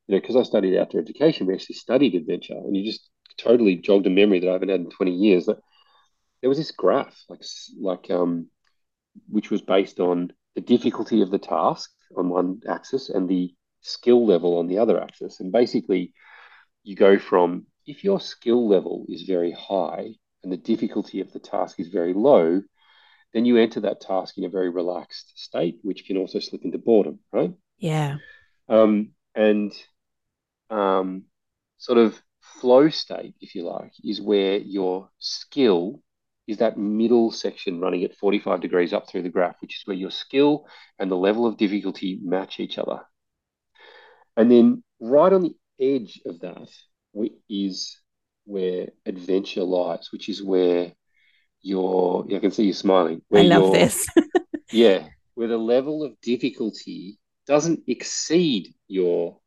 [0.07, 3.77] You know, because I studied outdoor education, we actually studied adventure, and you just totally
[3.77, 5.47] jogged a memory that I haven't had in 20 years.
[5.47, 5.59] That
[6.41, 7.43] there was this graph, like
[7.81, 8.49] like um,
[9.29, 14.27] which was based on the difficulty of the task on one axis and the skill
[14.27, 16.13] level on the other axis, and basically
[16.83, 21.39] you go from if your skill level is very high and the difficulty of the
[21.39, 22.63] task is very low,
[23.33, 26.79] then you enter that task in a very relaxed state, which can also slip into
[26.79, 27.53] boredom, right?
[27.79, 28.17] yeah
[28.69, 29.73] Um, and
[30.71, 31.25] um,
[31.79, 32.21] sort of
[32.61, 36.03] flow state, if you like, is where your skill
[36.47, 39.97] is that middle section running at 45 degrees up through the graph, which is where
[39.97, 40.67] your skill
[40.99, 43.01] and the level of difficulty match each other.
[44.37, 46.69] And then right on the edge of that
[47.51, 47.99] is
[48.45, 50.93] where adventure lies, which is where
[51.61, 53.23] your I can see you smiling.
[53.29, 54.07] Where i love this
[54.73, 59.39] Yeah, where the level of difficulty doesn't exceed your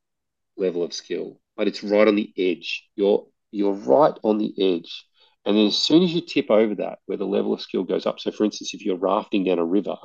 [0.57, 2.89] level of skill, but it's right on the edge.
[2.95, 5.05] You're you're right on the edge.
[5.45, 8.07] And then as soon as you tip over that, where the level of skill goes
[8.07, 8.19] up.
[8.19, 9.95] So for instance, if you're rafting down a river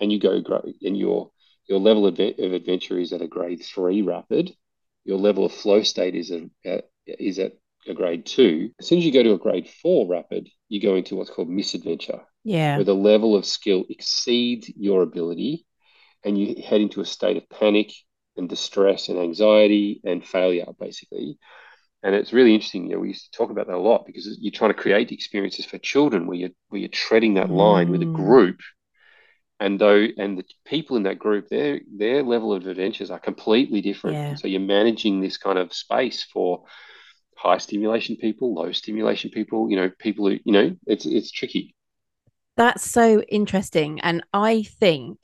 [0.00, 0.42] and you go
[0.82, 1.30] and your
[1.68, 4.56] your level of, adventure is at a grade three rapid,
[5.04, 6.32] your level of flow state is
[6.64, 7.52] at is at
[7.86, 8.72] a grade two.
[8.80, 11.48] As soon as you go to a grade four rapid, you go into what's called
[11.48, 15.64] misadventure yeah where the level of skill exceeds your ability
[16.24, 17.92] and you head into a state of panic
[18.36, 21.38] and distress and anxiety and failure, basically.
[22.02, 22.86] And it's really interesting.
[22.86, 25.12] You know, we used to talk about that a lot because you're trying to create
[25.12, 28.06] experiences for children where you're where you're treading that line with a Mm.
[28.06, 28.60] group,
[29.60, 33.80] and though and the people in that group, their their level of adventures are completely
[33.80, 34.20] different.
[34.20, 34.34] Yeah.
[34.34, 36.64] So you're managing this kind of space for
[37.36, 39.70] high stimulation people, low stimulation people.
[39.70, 41.74] You know, people who you know, it's it's tricky.
[42.56, 44.00] That's so interesting.
[44.00, 45.18] And I think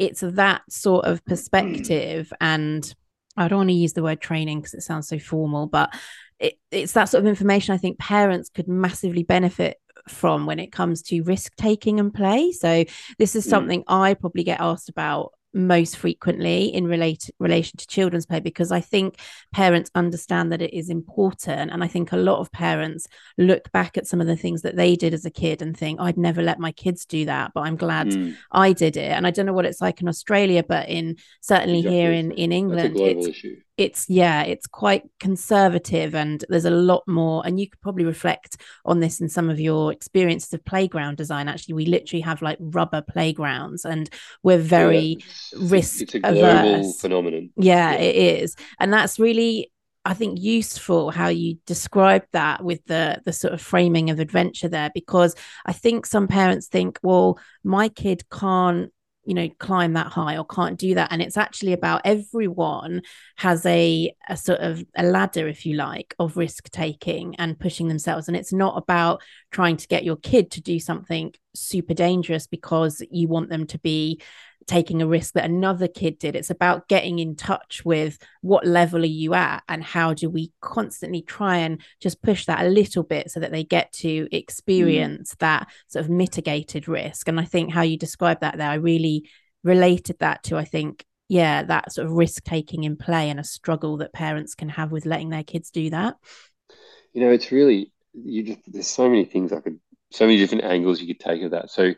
[0.00, 2.32] it's that sort of perspective.
[2.40, 2.92] And
[3.36, 5.94] I don't want to use the word training because it sounds so formal, but
[6.38, 9.76] it, it's that sort of information I think parents could massively benefit
[10.08, 12.50] from when it comes to risk taking and play.
[12.52, 12.84] So,
[13.18, 13.50] this is Mm.
[13.50, 18.70] something I probably get asked about most frequently in relate relation to children's play because
[18.70, 19.16] I think
[19.52, 23.98] parents understand that it is important and I think a lot of parents look back
[23.98, 26.40] at some of the things that they did as a kid and think I'd never
[26.42, 28.36] let my kids do that but I'm glad Mm.
[28.52, 31.82] I did it and I don't know what it's like in Australia but in certainly
[31.82, 32.44] here in Exactly.
[32.44, 33.56] in England global it's issue.
[33.80, 38.60] It's yeah it's quite conservative and there's a lot more and you could probably reflect
[38.84, 42.58] on this in some of your experiences of playground design actually we literally have like
[42.60, 44.10] rubber playgrounds and
[44.42, 45.16] we're very
[45.52, 47.00] Yeah, risk It's a global averse.
[47.00, 47.50] phenomenon.
[47.56, 47.98] yeah, Yeah.
[47.98, 48.56] it is.
[48.78, 49.72] And that's really
[50.04, 54.68] I think useful how you describe that with the the sort of framing of adventure
[54.68, 55.34] there because
[55.66, 58.92] I think some parents think well my kid can't
[59.30, 61.12] you know climb that high or can't do that.
[61.12, 63.02] And it's actually about everyone
[63.36, 67.86] has a a sort of a ladder if you like of risk taking and pushing
[67.86, 68.26] themselves.
[68.26, 73.04] And it's not about trying to get your kid to do something super dangerous because
[73.08, 74.20] you want them to be
[74.66, 76.36] taking a risk that another kid did.
[76.36, 80.52] It's about getting in touch with what level are you at and how do we
[80.60, 85.34] constantly try and just push that a little bit so that they get to experience
[85.40, 87.28] that sort of mitigated risk.
[87.28, 89.28] And I think how you describe that there, I really
[89.64, 93.44] related that to, I think, yeah, that sort of risk taking in play and a
[93.44, 96.16] struggle that parents can have with letting their kids do that.
[97.12, 99.78] You know, it's really you just there's so many things I could
[100.10, 101.70] so many different angles you could take of that.
[101.70, 101.94] So,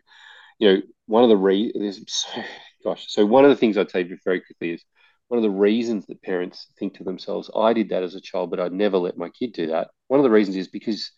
[0.63, 2.43] you know, one of the re there's so
[2.85, 4.85] gosh, so one of the things I'd say very quickly is
[5.27, 8.51] one of the reasons that parents think to themselves, I did that as a child,
[8.51, 9.89] but I'd never let my kid do that.
[10.07, 11.11] One of the reasons is because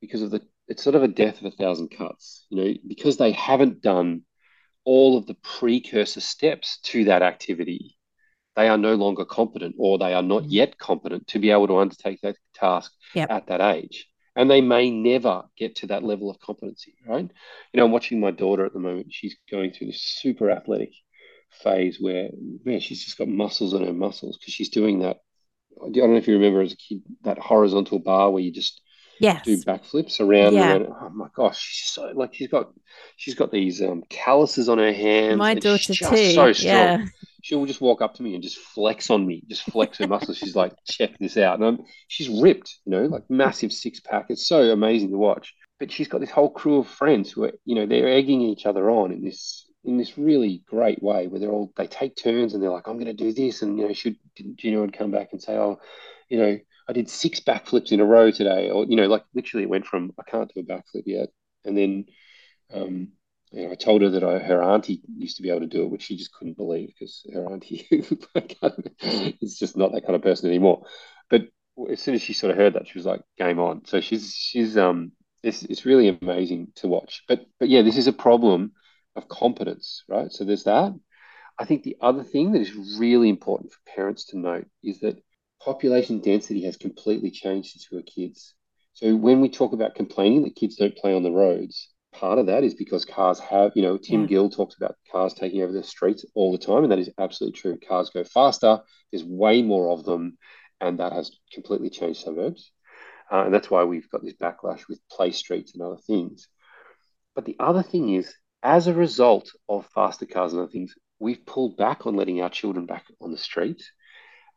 [0.00, 3.16] because of the it's sort of a death of a thousand cuts, you know, because
[3.16, 4.22] they haven't done
[4.84, 7.96] all of the precursor steps to that activity.
[8.54, 10.52] They are no longer competent or they are not mm-hmm.
[10.52, 13.30] yet competent to be able to undertake that task Yep.
[13.32, 14.06] at that age.
[14.36, 17.28] And they may never get to that level of competency, right?
[17.72, 19.08] You know, I'm watching my daughter at the moment.
[19.10, 20.92] She's going through this super athletic
[21.50, 22.30] phase where
[22.64, 25.18] man, she's just got muscles on her muscles because she's doing that.
[25.84, 28.80] I don't know if you remember as a kid that horizontal bar where you just
[29.20, 29.44] yes.
[29.44, 30.74] do backflips around yeah.
[30.74, 30.86] and.
[30.88, 32.72] Oh my gosh, she's so like she's got
[33.16, 35.38] she's got these um, calluses on her hands.
[35.38, 36.32] My daughter too.
[36.34, 36.54] So strong.
[36.72, 37.06] Yeah.
[37.42, 40.36] She'll just walk up to me and just flex on me, just flex her muscles.
[40.36, 41.58] She's like, check this out.
[41.58, 44.26] And I'm, she's ripped, you know, like massive six pack.
[44.28, 45.54] It's so amazing to watch.
[45.78, 48.66] But she's got this whole crew of friends who are, you know, they're egging each
[48.66, 52.52] other on in this in this really great way where they're all they take turns
[52.52, 54.16] and they're like, I'm going to do this, and you know, should
[54.56, 55.80] Gino would come back and say, oh,
[56.28, 56.58] you know,
[56.90, 59.86] I did six backflips in a row today, or you know, like literally it went
[59.86, 61.28] from I can't do a backflip yet,
[61.64, 62.06] and then,
[62.74, 63.12] um,
[63.52, 65.84] you know, I told her that I, her auntie used to be able to do
[65.84, 67.86] it, which she just couldn't believe because her auntie
[69.40, 70.84] is just not that kind of person anymore.
[71.30, 71.42] But
[71.90, 74.34] as soon as she sort of heard that, she was like, "Game on!" So she's
[74.34, 75.12] she's um,
[75.44, 77.22] it's it's really amazing to watch.
[77.28, 78.72] But but yeah, this is a problem
[79.14, 80.32] of competence, right?
[80.32, 80.92] So there's that.
[81.58, 85.22] I think the other thing that is really important for parents to note is that
[85.62, 88.54] population density has completely changed since we were kids.
[88.94, 92.46] So when we talk about complaining that kids don't play on the roads, part of
[92.46, 94.26] that is because cars have, you know, Tim yeah.
[94.26, 97.58] Gill talks about cars taking over the streets all the time, and that is absolutely
[97.58, 97.78] true.
[97.86, 98.80] Cars go faster,
[99.12, 100.36] there's way more of them,
[100.80, 102.72] and that has completely changed suburbs.
[103.30, 106.48] Uh, and that's why we've got this backlash with play streets and other things.
[107.34, 111.46] But the other thing is as a result of faster cars and other things, we've
[111.46, 113.82] pulled back on letting our children back on the street.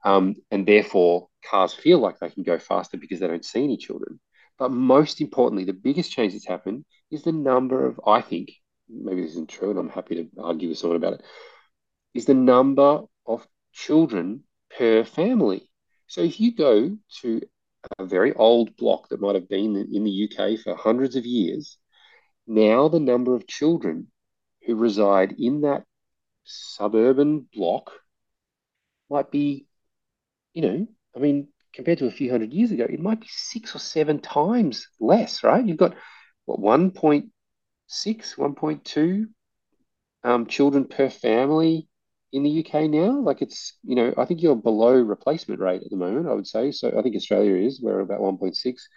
[0.03, 3.77] Um, and therefore, cars feel like they can go faster because they don't see any
[3.77, 4.19] children.
[4.59, 8.51] But most importantly, the biggest change that's happened is the number of, I think,
[8.89, 11.21] maybe this isn't true, and I'm happy to argue with someone about it,
[12.13, 14.43] is the number of children
[14.77, 15.69] per family.
[16.07, 17.41] So if you go to
[17.97, 21.77] a very old block that might have been in the UK for hundreds of years,
[22.45, 24.07] now the number of children
[24.65, 25.83] who reside in that
[26.43, 27.91] suburban block
[29.09, 29.65] might be,
[30.53, 33.75] you know, I mean, compared to a few hundred years ago, it might be six
[33.75, 35.65] or seven times less, right?
[35.65, 35.95] You've got
[36.45, 37.29] what 1.6,
[37.89, 39.25] 1.2
[40.23, 41.87] um, children per family
[42.31, 43.19] in the UK now.
[43.19, 46.47] Like it's, you know, I think you're below replacement rate at the moment, I would
[46.47, 46.71] say.
[46.71, 48.87] So I think Australia is, we're about 1.6.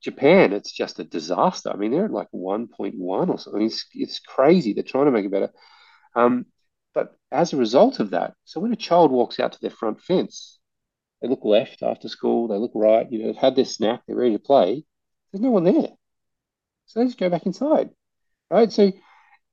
[0.00, 1.70] Japan, it's just a disaster.
[1.70, 3.62] I mean, they're at like 1.1 or something.
[3.62, 4.74] It's, it's crazy.
[4.74, 5.50] They're trying to make it better.
[6.14, 6.46] Um,
[6.92, 10.02] but as a result of that, so when a child walks out to their front
[10.02, 10.60] fence,
[11.24, 14.14] they look left after school, they look right, you know, they've had their snack, they're
[14.14, 14.84] ready to play.
[15.32, 15.88] There's no one there.
[16.84, 17.88] So they just go back inside,
[18.50, 18.70] right?
[18.70, 18.92] So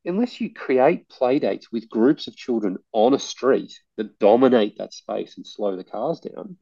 [0.03, 4.93] unless you create play dates with groups of children on a street that dominate that
[4.93, 6.57] space and slow the cars down,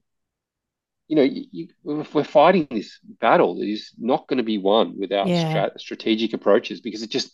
[1.08, 4.94] you know, you, you, we're fighting this battle that is not going to be won
[5.00, 5.52] without yeah.
[5.52, 7.32] strat- strategic approaches because it just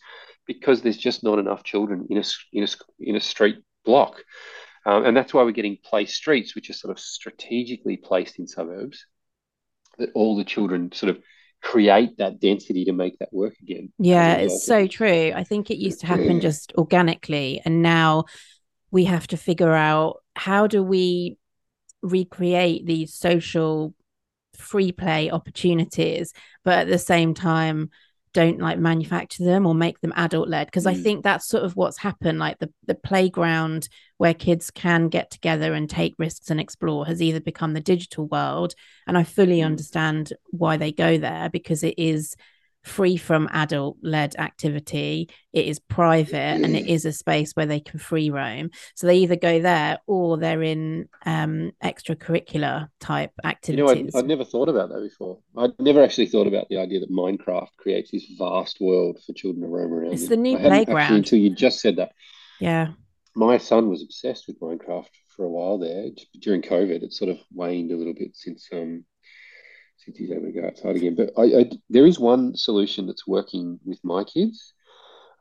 [0.47, 2.67] because there's just not enough children in a in a
[3.01, 4.23] in a street block,
[4.85, 8.47] um, and that's why we're getting place streets, which are sort of strategically placed in
[8.47, 9.05] suburbs,
[9.97, 11.21] that all the children sort of
[11.61, 13.91] create that density to make that work again.
[13.97, 15.31] Yeah, it's so true.
[15.35, 18.25] I think it used to happen just organically, and now
[18.91, 21.37] we have to figure out how do we
[22.01, 23.93] recreate these social
[24.55, 27.89] free play opportunities, but at the same time,
[28.35, 30.91] don't like manufacture them or make them adult led because mm.
[30.91, 35.31] I think that's sort of what's happened like the the playground where kids can get
[35.31, 38.75] together and take risks and explore has either become the digital world
[39.07, 39.65] and I fully mm.
[39.65, 42.35] understand why they go there because it is
[42.85, 45.29] free from adult led activity.
[45.51, 48.69] It is private and it is a space where they can free roam.
[48.95, 53.89] So they either go there or they're in um, extracurricular type activities.
[53.89, 55.39] You know, I'd, I'd, never thought about that before.
[55.57, 59.63] I'd never actually thought about the idea that Minecraft creates this vast world for children
[59.63, 60.13] to roam around.
[60.13, 60.29] It's in.
[60.29, 61.13] the new playground.
[61.13, 62.11] Until you just said that.
[62.59, 62.89] Yeah.
[63.35, 66.09] My son was obsessed with Minecraft for a while there.
[66.39, 69.05] During COVID, it sort of waned a little bit since um,
[69.97, 71.15] since he's able to go outside again.
[71.15, 74.73] But I, I, there is one solution that's working with my kids.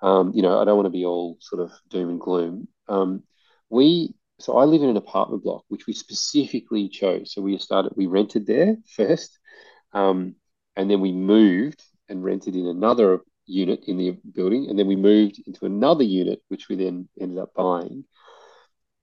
[0.02, 2.68] Um, you know, I don't want to be all sort of doom and gloom.
[2.88, 3.22] Um,
[3.70, 7.32] we so I live in an apartment block which we specifically chose.
[7.32, 9.38] So we started, we rented there first,
[9.92, 10.34] um,
[10.76, 14.96] and then we moved and rented in another unit in the building, and then we
[14.96, 18.05] moved into another unit which we then ended up buying.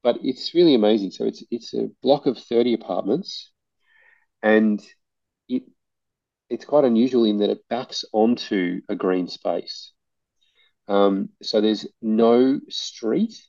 [0.03, 1.11] But it's really amazing.
[1.11, 3.51] So it's it's a block of thirty apartments,
[4.43, 4.81] and
[5.51, 5.63] it
[6.49, 9.93] it's quite unusual in that it backs onto a green space.
[10.87, 13.41] Um, so there's no street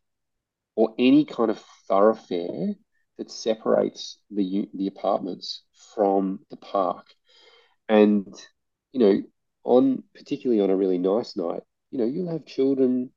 [0.76, 2.74] or any kind of thoroughfare
[3.18, 5.62] that separates the the apartments
[5.94, 7.07] from the park.
[7.88, 8.26] And
[8.92, 9.22] you know,
[9.64, 13.11] on particularly on a really nice night, you know, you'll have children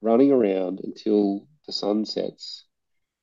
[0.00, 2.66] running around until the sun sets,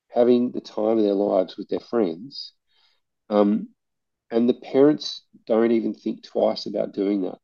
[0.10, 2.54] having the time of their lives with their friends.
[3.30, 3.70] Um,
[4.32, 7.38] and the parents don't even think twice about doing that.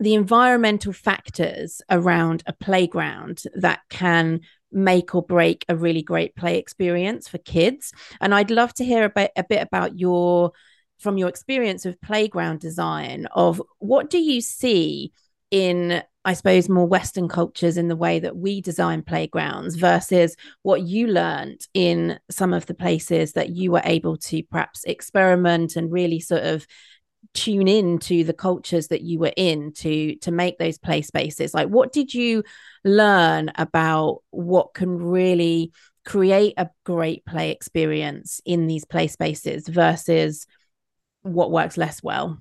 [0.00, 4.40] The environmental factors around a playground that can
[4.72, 7.92] make or break a really great play experience for kids.
[8.20, 10.52] And I'd love to hear a bit, a bit about your
[10.98, 15.12] from your experience of playground design of what do you see
[15.50, 20.82] in I suppose more Western cultures in the way that we design playgrounds versus what
[20.82, 25.90] you learned in some of the places that you were able to perhaps experiment and
[25.90, 26.66] really sort of
[27.34, 31.54] tune in to the cultures that you were in to to make those play spaces
[31.54, 32.42] like what did you
[32.84, 35.72] learn about what can really
[36.04, 40.46] create a great play experience in these play spaces versus
[41.22, 42.38] what works less well?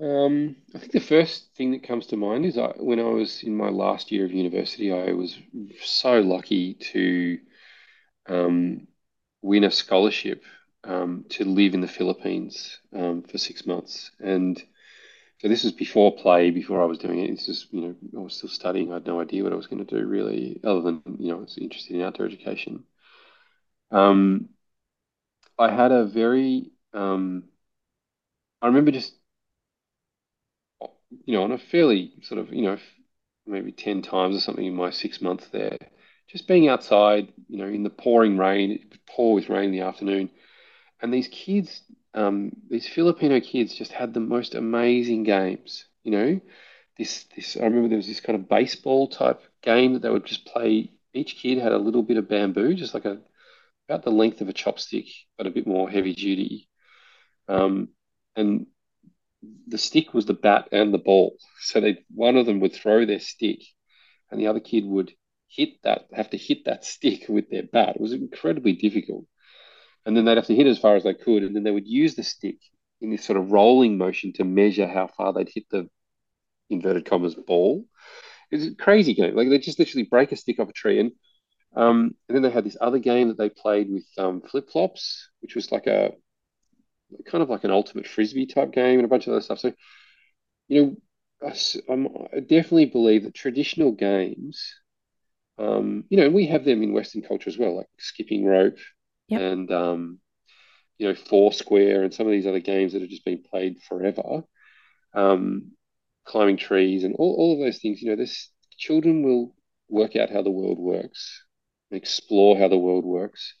[0.00, 3.42] Um, I think the first thing that comes to mind is I, when I was
[3.42, 5.38] in my last year of university, I was
[5.82, 7.38] so lucky to
[8.28, 8.88] um,
[9.42, 10.44] win a scholarship
[10.84, 14.10] um, to live in the Philippines um, for six months.
[14.20, 14.62] And
[15.40, 17.30] so this was before play, before I was doing it.
[17.30, 18.90] It's just, you know, I was still studying.
[18.90, 21.38] I had no idea what I was going to do really, other than, you know,
[21.38, 22.84] I was interested in outdoor education.
[23.90, 24.48] Um,
[25.58, 27.44] I had a very, um,
[28.62, 29.14] I remember just,
[31.24, 32.78] you know, on a fairly sort of, you know,
[33.46, 35.78] maybe 10 times or something in my six months there,
[36.28, 39.80] just being outside, you know, in the pouring rain, it pour with rain in the
[39.80, 40.30] afternoon.
[41.00, 41.82] And these kids,
[42.14, 46.40] um, these Filipino kids just had the most amazing games, you know.
[46.96, 50.26] This, this, I remember there was this kind of baseball type game that they would
[50.26, 50.92] just play.
[51.14, 53.18] Each kid had a little bit of bamboo, just like a,
[53.88, 56.68] about the length of a chopstick, but a bit more heavy duty.
[57.48, 57.88] Um,
[58.36, 58.66] and
[59.66, 61.36] the stick was the bat and the ball.
[61.60, 63.60] So they one of them would throw their stick,
[64.30, 65.12] and the other kid would
[65.48, 67.96] hit that have to hit that stick with their bat.
[67.96, 69.26] It was incredibly difficult,
[70.06, 71.86] and then they'd have to hit as far as they could, and then they would
[71.88, 72.58] use the stick
[73.00, 75.88] in this sort of rolling motion to measure how far they'd hit the
[76.70, 77.84] inverted commas ball.
[78.50, 79.34] It's a crazy game.
[79.34, 81.12] Like they just literally break a stick off a tree and.
[81.74, 85.30] Um, and then they had this other game that they played with um, flip flops,
[85.40, 86.12] which was like a
[87.26, 89.58] kind of like an ultimate frisbee type game and a bunch of other stuff.
[89.58, 89.72] So,
[90.68, 90.96] you know,
[91.48, 94.74] I, I definitely believe that traditional games,
[95.58, 98.78] um, you know, and we have them in Western culture as well, like skipping rope
[99.28, 99.40] yep.
[99.40, 100.18] and, um,
[100.98, 104.44] you know, Foursquare and some of these other games that have just been played forever,
[105.14, 105.72] um,
[106.24, 108.00] climbing trees and all, all of those things.
[108.00, 109.54] You know, this children will
[109.88, 111.44] work out how the world works,
[111.90, 113.54] explore how the world works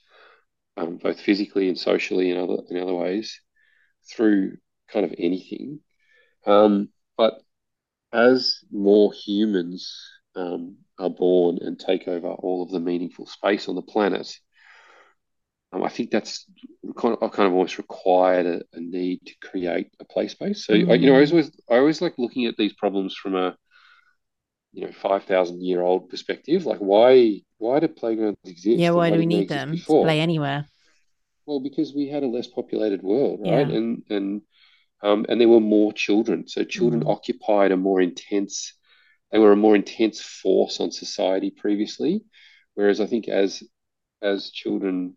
[0.76, 3.40] um, both physically and socially in other in other ways
[4.10, 4.56] through
[4.92, 5.80] kind of anything.
[6.46, 7.34] Um, but
[8.12, 9.96] as more humans
[10.34, 14.34] um, are born and take over all of the meaningful space on the planet,
[15.72, 16.46] um, I think that's
[16.96, 20.66] kind of, I kind of almost required a, a need to create a play space.
[20.66, 20.90] So mm.
[20.90, 23.56] I, you know, I always I always like looking at these problems from a
[24.72, 26.66] you know five thousand year old perspective.
[26.66, 28.78] Like why why do playgrounds exist?
[28.78, 30.66] Yeah, why do we need them to play anywhere?
[31.46, 33.68] Well, because we had a less populated world, right?
[33.68, 33.76] Yeah.
[33.76, 34.42] And and
[35.02, 37.10] um, and there were more children, so children mm.
[37.10, 38.74] occupied a more intense.
[39.30, 42.24] They were a more intense force on society previously,
[42.74, 43.62] whereas I think as
[44.22, 45.16] as children,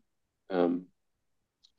[0.50, 0.88] um,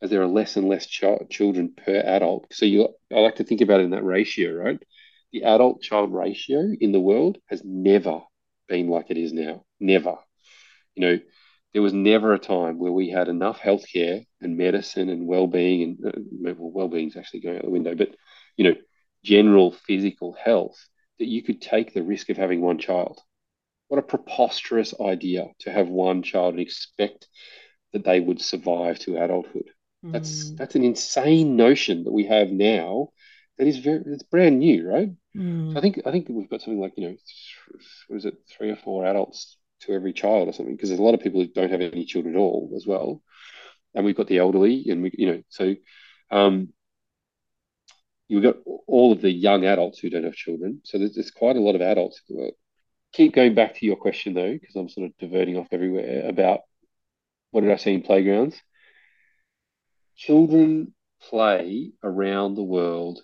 [0.01, 3.45] as there are less and less ch- children per adult, so you I like to
[3.45, 4.81] think about it in that ratio, right?
[5.37, 8.23] The adult child ratio in the world has never
[8.69, 9.65] been like it is now.
[9.79, 10.17] Never.
[10.95, 11.19] You know,
[11.75, 16.07] there was never a time where we had enough healthcare and medicine and well-being and
[16.07, 16.21] uh,
[16.59, 18.17] well, well-being is actually going out the window, but
[18.57, 18.77] you know,
[19.25, 23.21] general physical health that you could take the risk of having one child.
[23.89, 27.29] What a preposterous idea to have one child and expect
[27.93, 29.71] that they would survive to adulthood.
[30.05, 30.13] Mm.
[30.13, 33.11] That's that's an insane notion that we have now.
[33.59, 35.11] That is very it's brand new, right?
[35.37, 35.73] Mm.
[35.73, 37.17] So I think I think we've got something like you know,
[38.09, 41.03] what is it, three or four adults to every child or something because there's a
[41.03, 43.23] lot of people who don't have any children at all as well.
[43.95, 45.75] And we've got the elderly and we you know so
[46.31, 46.73] um,
[48.29, 48.57] you've got
[48.87, 50.81] all of the young adults who don't have children.
[50.85, 52.55] So there's, there's quite a lot of adults in the world.
[53.13, 56.61] Keep going back to your question though because i'm sort of diverting off everywhere about
[57.51, 58.61] what did i see in playgrounds?
[60.17, 63.21] Children play around the world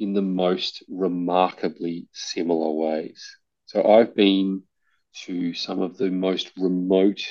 [0.00, 3.36] in the most remarkably similar ways
[3.66, 4.62] so i've been
[5.12, 7.22] to some of the most remote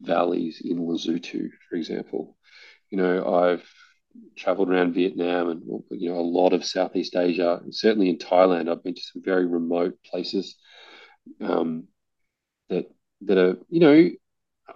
[0.00, 2.36] valleys in Lesotho, for example.
[2.90, 3.68] You know, I've
[4.36, 8.70] traveled around Vietnam and you know a lot of Southeast Asia, and certainly in Thailand.
[8.70, 10.56] I've been to some very remote places
[11.40, 11.84] um,
[12.68, 12.90] that
[13.22, 14.10] that are you know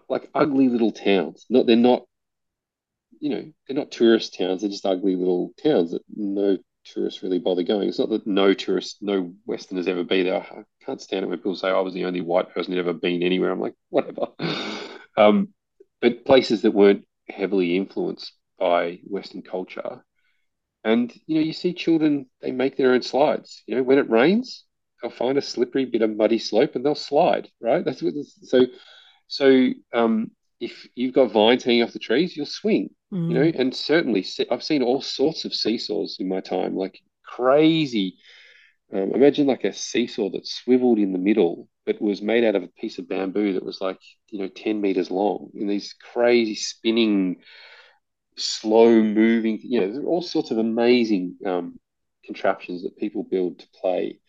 [0.09, 1.47] like ugly little towns.
[1.49, 2.05] Not they're not,
[3.21, 4.61] you know, they're not tourist towns.
[4.61, 7.89] They're just ugly little towns that no tourists really bother going.
[7.89, 10.41] It's not that no tourists, no Westerners ever be there.
[10.41, 12.93] I can't stand it when people say I was the only white person who'd ever
[12.93, 13.51] been anywhere.
[13.51, 14.29] I'm like, whatever.
[15.15, 15.49] Um,
[16.01, 20.03] but places that weren't heavily influenced by Western culture.
[20.85, 23.63] And you know, you see children, they make their own slides.
[23.67, 24.65] You know, when it rains,
[25.01, 27.85] they'll find a slippery bit of muddy slope and they'll slide, right?
[27.85, 28.67] That's what so
[29.29, 30.31] so um
[30.63, 33.29] if you've got vines hanging off the trees, you'll swing, mm.
[33.29, 38.19] you know, and certainly I've seen all sorts of seesaws in my time, like crazy.
[38.93, 42.63] Um, imagine like a seesaw that swiveled in the middle, but was made out of
[42.63, 43.99] a piece of bamboo that was like,
[44.31, 47.39] you know, 10 meters long in these crazy spinning,
[48.37, 51.81] slow moving, you know, there are all sorts of amazing um,
[52.25, 54.21] contraptions that people build to play.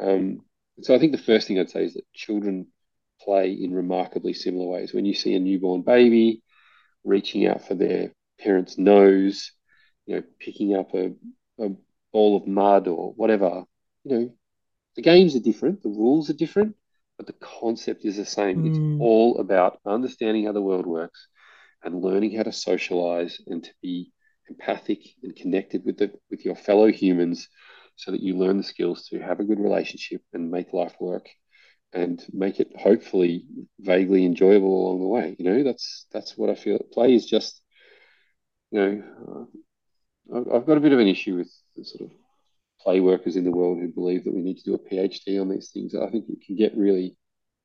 [0.00, 0.40] Um,
[0.82, 2.66] so I think the first thing I'd say is that children
[3.24, 4.92] play in remarkably similar ways.
[4.92, 6.42] When you see a newborn baby
[7.04, 9.52] reaching out for their parent's nose,
[10.06, 11.12] you know, picking up a,
[11.58, 11.70] a
[12.12, 13.64] ball of mud or whatever,
[14.04, 14.30] you know,
[14.96, 16.76] the games are different, the rules are different,
[17.16, 18.62] but the concept is the same.
[18.62, 18.68] Mm.
[18.68, 21.28] It's all about understanding how the world works
[21.82, 24.12] and learning how to socialize and to be
[24.48, 27.48] empathic and connected with the with your fellow humans
[27.96, 31.28] so that you learn the skills to have a good relationship and make life work
[31.92, 33.44] and make it hopefully
[33.80, 35.36] vaguely enjoyable along the way.
[35.38, 36.78] You know, that's that's what I feel.
[36.92, 37.60] Play is just,
[38.70, 39.48] you know,
[40.32, 42.16] uh, I've got a bit of an issue with the sort of
[42.80, 45.48] play workers in the world who believe that we need to do a PhD on
[45.48, 45.94] these things.
[45.94, 47.16] I think it can get really,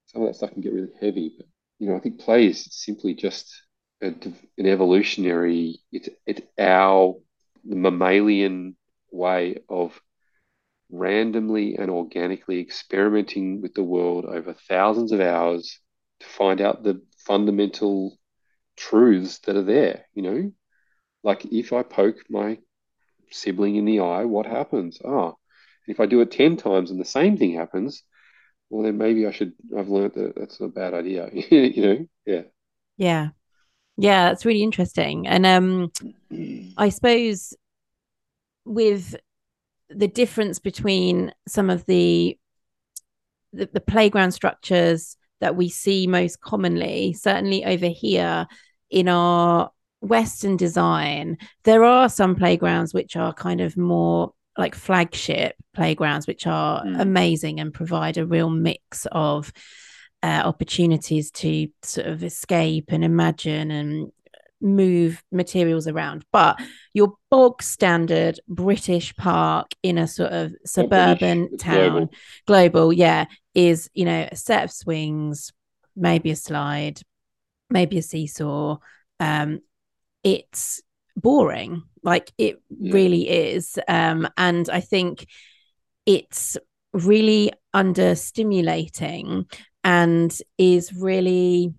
[0.07, 1.33] some of that stuff can get really heavy.
[1.37, 1.47] But
[1.79, 3.53] you know, I think play is simply just
[4.01, 5.79] a, an evolutionary.
[5.91, 7.15] It's it's our
[7.63, 8.75] mammalian
[9.11, 9.99] way of
[10.91, 15.79] randomly and organically experimenting with the world over thousands of hours
[16.19, 18.17] to find out the fundamental
[18.77, 20.51] truths that are there, you know?
[21.23, 22.59] Like if I poke my
[23.31, 24.99] sibling in the eye, what happens?
[25.03, 25.37] Oh,
[25.87, 28.03] if I do it 10 times and the same thing happens,
[28.69, 32.07] well, then maybe I should, I've learned that that's a bad idea, you know?
[32.25, 32.43] Yeah.
[32.97, 33.29] Yeah.
[33.97, 35.27] Yeah, that's really interesting.
[35.27, 35.91] And um
[36.77, 37.53] I suppose
[38.65, 39.15] with
[39.89, 42.37] the difference between some of the,
[43.53, 48.47] the the, playground structures that we see most commonly, certainly over here
[48.89, 49.71] in our
[50.01, 56.47] Western design, there are some playgrounds which are kind of more like flagship playgrounds, which
[56.47, 56.99] are mm.
[56.99, 59.51] amazing and provide a real mix of
[60.23, 64.11] uh, opportunities to sort of escape and imagine and
[64.61, 66.25] move materials around.
[66.31, 66.59] But
[66.93, 72.09] your bog standard British park in a sort of suburban town, global.
[72.45, 75.51] global, yeah, is, you know, a set of swings,
[75.95, 76.99] maybe a slide,
[77.69, 78.77] maybe a seesaw.
[79.19, 79.59] Um,
[80.23, 80.81] it's
[81.15, 81.83] boring.
[82.03, 82.93] Like it yeah.
[82.93, 83.79] really is.
[83.87, 85.27] Um, and I think
[86.05, 86.57] it's
[86.93, 89.45] really under stimulating
[89.83, 91.73] and is really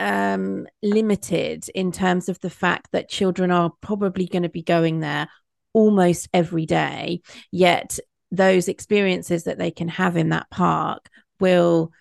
[0.00, 5.00] um, limited in terms of the fact that children are probably going to be going
[5.00, 5.28] there
[5.72, 7.20] almost every day.
[7.52, 7.98] Yet
[8.30, 11.92] those experiences that they can have in that park will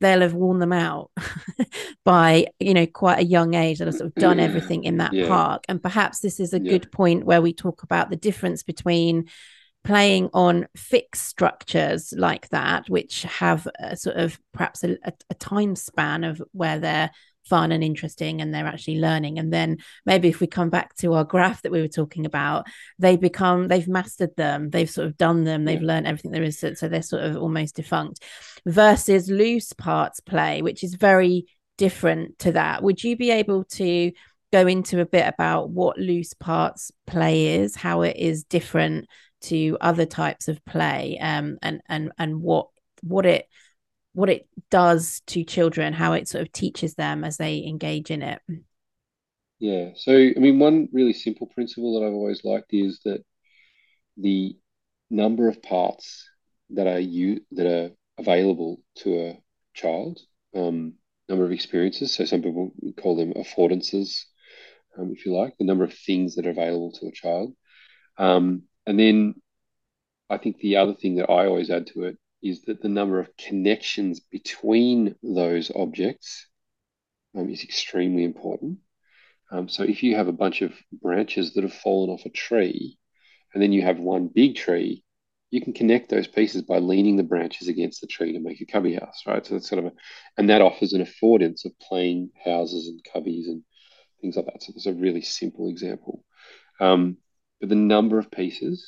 [0.00, 1.10] they'll have worn them out
[2.04, 5.12] by you know quite a young age they'll have sort of done everything in that
[5.14, 5.26] yeah.
[5.26, 6.70] park and perhaps this is a yeah.
[6.70, 9.28] good point where we talk about the difference between
[9.84, 14.96] playing on fixed structures like that which have a sort of perhaps a,
[15.30, 17.10] a time span of where they're
[17.48, 19.38] fun and interesting and they're actually learning.
[19.38, 22.66] And then maybe if we come back to our graph that we were talking about
[22.98, 24.70] they become they've mastered them.
[24.70, 25.64] They've sort of done them.
[25.64, 25.88] They've yeah.
[25.88, 28.22] learned everything there is so, so they're sort of almost defunct.
[28.66, 31.46] Versus loose parts play which is very
[31.76, 32.82] different to that.
[32.82, 34.12] Would you be able to
[34.52, 39.06] go into a bit about what loose parts play is how it is different
[39.40, 42.68] to other types of play um, and and and what
[43.02, 43.46] what it
[44.12, 48.22] what it does to children, how it sort of teaches them as they engage in
[48.22, 48.40] it.
[49.58, 49.90] Yeah.
[49.96, 53.24] So, I mean, one really simple principle that I've always liked is that
[54.16, 54.56] the
[55.10, 56.28] number of parts
[56.70, 59.42] that are you that are available to a
[59.74, 60.20] child,
[60.54, 60.94] um,
[61.28, 62.14] number of experiences.
[62.14, 64.22] So some people call them affordances,
[64.98, 67.54] um, if you like, the number of things that are available to a child.
[68.16, 69.34] Um, and then
[70.30, 73.18] I think the other thing that I always add to it is that the number
[73.18, 76.46] of connections between those objects
[77.36, 78.78] um, is extremely important.
[79.50, 82.98] Um, so if you have a bunch of branches that have fallen off a tree,
[83.52, 85.02] and then you have one big tree,
[85.50, 88.66] you can connect those pieces by leaning the branches against the tree to make a
[88.66, 89.44] cubby house, right?
[89.44, 89.96] So that's sort of a,
[90.36, 93.62] and that offers an affordance of plain houses and cubbies and
[94.20, 94.62] things like that.
[94.62, 96.24] So there's a really simple example.
[96.80, 97.16] Um,
[97.60, 98.86] but the number of pieces,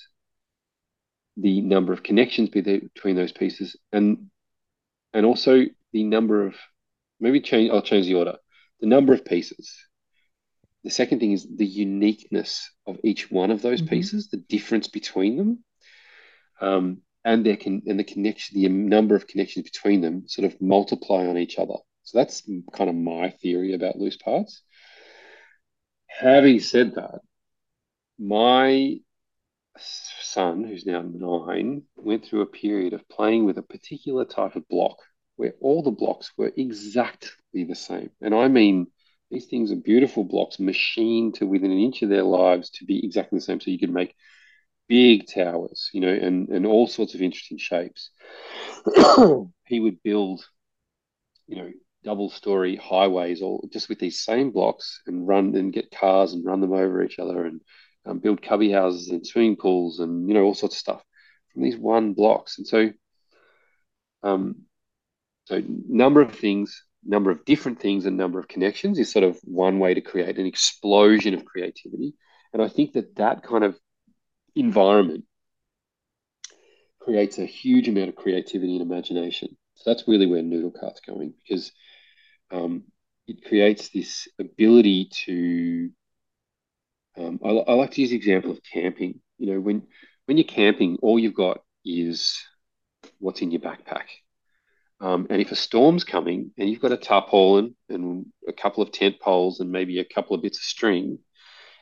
[1.36, 4.30] the number of connections between those pieces, and
[5.12, 6.54] and also the number of
[7.18, 7.70] maybe change.
[7.70, 8.36] I'll change the order.
[8.80, 9.74] The number of pieces.
[10.84, 13.94] The second thing is the uniqueness of each one of those mm-hmm.
[13.94, 15.64] pieces, the difference between them
[16.60, 20.60] um, and their can and the connection, the number of connections between them, sort of
[20.60, 21.74] multiply on each other.
[22.04, 24.62] So that's kind of my theory about loose parts.
[26.06, 27.20] Having said that,
[28.18, 29.00] my
[29.80, 34.68] son, who's now nine, went through a period of playing with a particular type of
[34.68, 34.98] block
[35.36, 38.10] where all the blocks were exactly the same.
[38.20, 38.88] And I mean,
[39.30, 43.04] these things are beautiful blocks, machined to within an inch of their lives to be
[43.04, 43.60] exactly the same.
[43.60, 44.14] So you could make
[44.88, 48.10] big towers, you know, and, and all sorts of interesting shapes.
[49.66, 50.44] he would build,
[51.46, 51.70] you know,
[52.02, 56.44] double story highways all just with these same blocks and run and get cars and
[56.44, 57.60] run them over each other and
[58.10, 61.02] um, build cubby houses and swimming pools and, you know, all sorts of stuff
[61.52, 62.58] from these one blocks.
[62.58, 62.90] And so,
[64.22, 64.62] um,
[65.46, 69.38] so number of things, number of different things and number of connections is sort of
[69.44, 72.14] one way to create an explosion of creativity.
[72.52, 73.78] And I think that that kind of
[74.54, 75.24] environment
[77.00, 79.56] creates a huge amount of creativity and imagination.
[79.74, 81.72] So that's really where Nudel Kart's going because
[82.50, 82.84] um,
[83.26, 85.90] it creates this ability to.
[87.16, 89.20] Um, I, I, like to use the example of camping.
[89.38, 89.82] You know, when
[90.26, 92.38] when you're camping, all you've got is
[93.18, 94.06] what's in your backpack.
[95.00, 98.92] Um, and if a storm's coming and you've got a tarpaulin and a couple of
[98.92, 101.18] tent poles and maybe a couple of bits of string,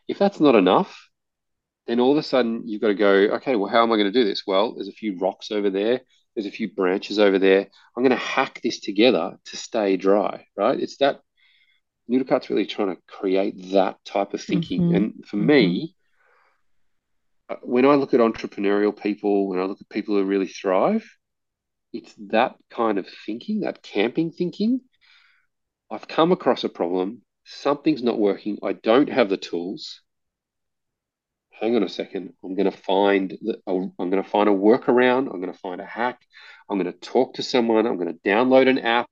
[0.07, 1.09] if that's not enough,
[1.89, 4.13] then all of a sudden you've got to go, okay, well, how am I going
[4.13, 4.45] to do this?
[4.47, 6.03] Well, there's a few rocks over there.
[6.35, 7.67] There's a few branches over there.
[7.97, 10.79] I'm going to hack this together to stay dry, right?
[10.79, 11.21] It's that
[12.11, 14.83] Nudel Kart's really trying to create that type of thinking.
[14.83, 14.95] Mm-hmm.
[14.95, 15.47] And for mm-hmm.
[15.47, 15.97] me,
[17.49, 21.09] uh, when I look at entrepreneurial people, when I look at people who really thrive,
[21.93, 24.81] it's that kind of thinking, that camping thinking.
[25.91, 27.23] I've come across a problem.
[27.45, 28.59] Something's not working.
[28.63, 30.03] I don't have the tools
[31.61, 35.33] hang on a second, I'm going to find the, I'm going to find a workaround.
[35.33, 36.21] I'm going to find a hack.
[36.69, 37.87] I'm going to talk to someone.
[37.87, 39.07] I'm going to download an app,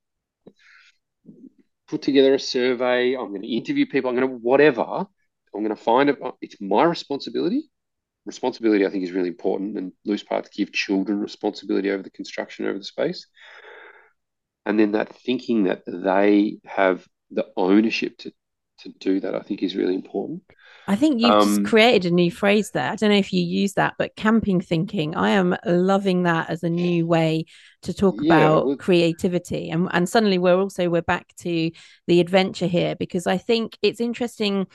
[1.87, 3.15] put together a survey.
[3.15, 4.09] I'm going to interview people.
[4.09, 4.83] I'm going to whatever.
[4.83, 6.17] I'm going to find it.
[6.41, 7.69] It's my responsibility.
[8.25, 12.65] Responsibility, I think, is really important, and loose parts give children responsibility over the construction,
[12.65, 13.25] over the space,
[14.65, 18.33] and then that thinking that they have the ownership to
[18.79, 20.43] to do that, I think, is really important.
[20.87, 22.91] I think you've um, just created a new phrase there.
[22.91, 25.15] I don't know if you use that, but camping thinking.
[25.15, 27.45] I am loving that as a new way
[27.81, 29.69] to talk yeah, about well, creativity.
[29.69, 31.71] And and suddenly we're also we're back to
[32.07, 34.67] the adventure here because I think it's interesting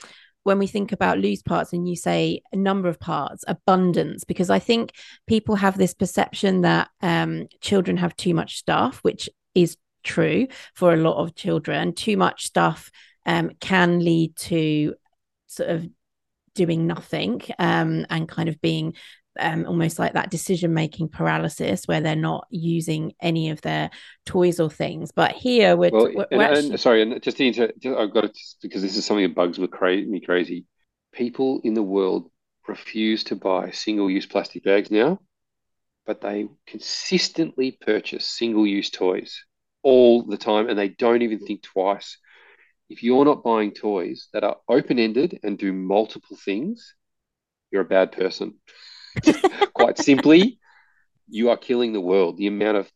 [0.43, 4.49] when we think about loose parts and you say a number of parts, abundance, because
[4.49, 4.91] I think
[5.25, 10.93] people have this perception that um, children have too much stuff, which is true for
[10.93, 11.93] a lot of children.
[11.93, 12.91] Too much stuff
[13.25, 14.95] um, can lead to
[15.47, 15.87] sort of
[16.55, 18.93] doing nothing um, and kind of being
[19.39, 23.89] um, almost like that decision making paralysis where they're not using any of their
[24.25, 25.11] toys or things.
[25.11, 26.69] But here we're, well, we're, and, actually...
[26.69, 28.29] and, sorry, and just, to, just I've got to
[28.61, 30.65] because this is something that bugs me, cra- me crazy.
[31.11, 32.29] People in the world
[32.67, 35.19] refuse to buy single use plastic bags now,
[36.05, 39.43] but they consistently purchase single use toys
[39.81, 42.17] all the time and they don't even think twice
[42.93, 46.93] if you're not buying toys that are open ended and do multiple things,
[47.71, 48.53] you're a bad person.
[49.73, 50.59] Quite simply,
[51.27, 52.37] you are killing the world.
[52.37, 52.91] The amount of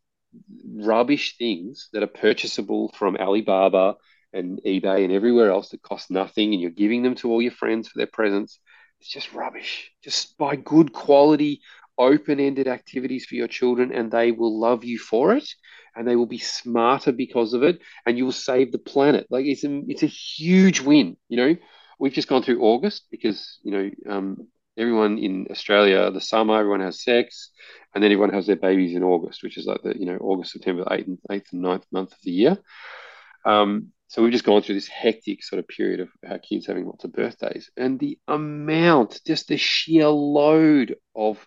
[0.76, 3.96] rubbish things that are purchasable from Alibaba
[4.34, 7.52] and eBay and everywhere else that cost nothing, and you're giving them to all your
[7.52, 8.60] friends for their presents,
[9.00, 9.92] it's just rubbish.
[10.04, 11.62] Just buy good quality,
[11.98, 15.48] open ended activities for your children, and they will love you for it
[15.98, 19.28] and they will be smarter because of it and you will save the planet.
[19.30, 21.56] Like it's a, it's a huge win you know?
[22.00, 26.82] We've just gone through august because you know um, everyone in australia the summer everyone
[26.82, 27.50] has sex
[27.96, 30.52] and then everyone has their babies in august which is like the you know august
[30.52, 32.58] september 8th and 8th and 9th month of the year.
[33.46, 36.86] Um, so we've just gone through this hectic sort of period of our kids having
[36.86, 41.46] lots of birthdays and the amount just the sheer load of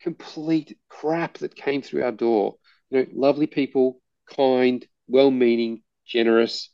[0.00, 2.56] complete crap that came through our door
[2.90, 4.00] you know, lovely people,
[4.36, 6.70] kind, well-meaning, generous.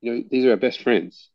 [0.00, 1.30] You know, these are our best friends.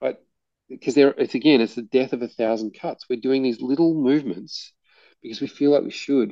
[0.00, 0.24] But
[0.68, 3.06] because they're, it's again, it's the death of a thousand cuts.
[3.08, 4.72] We're doing these little movements
[5.22, 6.30] because we feel like we should,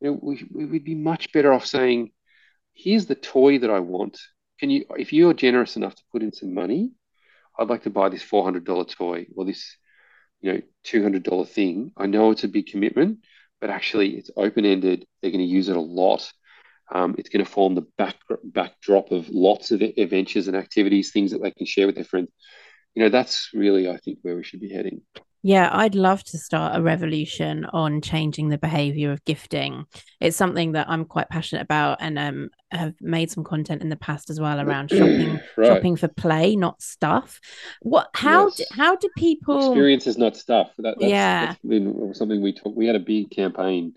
[0.00, 2.10] You know, we, we would be much better off saying,
[2.74, 4.18] here's the toy that I want.
[4.60, 6.92] Can you, if you're generous enough to put in some money,
[7.58, 9.76] I'd like to buy this $400 toy or this,
[10.40, 11.92] you know, $200 thing.
[11.96, 13.20] I know it's a big commitment,
[13.60, 15.06] but actually it's open ended.
[15.20, 16.30] They're going to use it a lot.
[16.92, 21.30] Um, it's going to form the back backdrop of lots of adventures and activities, things
[21.32, 22.28] that they can share with their friends.
[22.94, 25.02] You know, that's really, I think, where we should be heading.
[25.42, 29.86] Yeah, I'd love to start a revolution on changing the behavior of gifting.
[30.20, 33.96] It's something that I'm quite passionate about and um, have made some content in the
[33.96, 35.66] past as well around shopping right.
[35.66, 37.40] shopping for play, not stuff.
[37.80, 38.56] What how yes.
[38.56, 40.72] do, how do people experiences not stuff?
[40.78, 42.76] That, that's, yeah, that's something we talked.
[42.76, 43.94] We had a big campaign,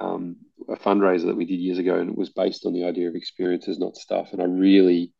[0.00, 0.36] um,
[0.70, 3.14] a fundraiser that we did years ago, and it was based on the idea of
[3.14, 4.32] experiences, not stuff.
[4.32, 5.12] And I really,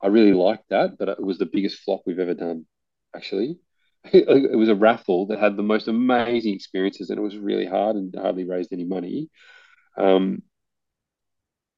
[0.00, 2.66] I really liked that, but it was the biggest flop we've ever done,
[3.14, 3.58] actually
[4.04, 7.96] it was a raffle that had the most amazing experiences, and it was really hard
[7.96, 9.28] and hardly raised any money.
[9.96, 10.42] Um,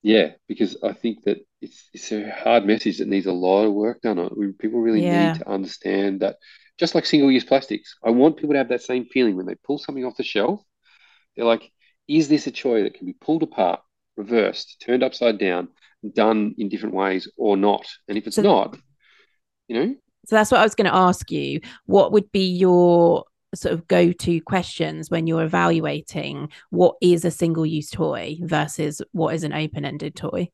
[0.03, 3.73] yeah, because I think that it's it's a hard message that needs a lot of
[3.73, 4.37] work done on it.
[4.37, 5.33] We, people really yeah.
[5.33, 6.37] need to understand that,
[6.79, 9.55] just like single use plastics, I want people to have that same feeling when they
[9.55, 10.61] pull something off the shelf.
[11.37, 11.71] They're like,
[12.09, 13.81] is this a toy that can be pulled apart,
[14.17, 15.69] reversed, turned upside down,
[16.13, 17.87] done in different ways, or not?
[18.09, 18.77] And if it's so, not,
[19.69, 19.95] you know,
[20.27, 21.61] so that's what I was going to ask you.
[21.87, 27.31] What would be your sort of go to questions when you're evaluating what is a
[27.31, 30.49] single use toy versus what is an open ended toy?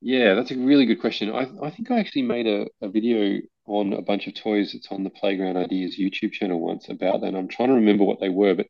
[0.00, 1.30] Yeah, that's a really good question.
[1.30, 4.88] I, I think I actually made a, a video on a bunch of toys that's
[4.90, 7.28] on the Playground Ideas YouTube channel once about that.
[7.28, 8.54] And I'm trying to remember what they were.
[8.54, 8.68] But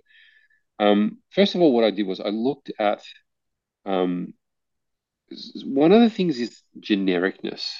[0.79, 3.03] um, first of all, what I did was I looked at
[3.87, 4.35] um,
[5.65, 7.71] one of the things is genericness.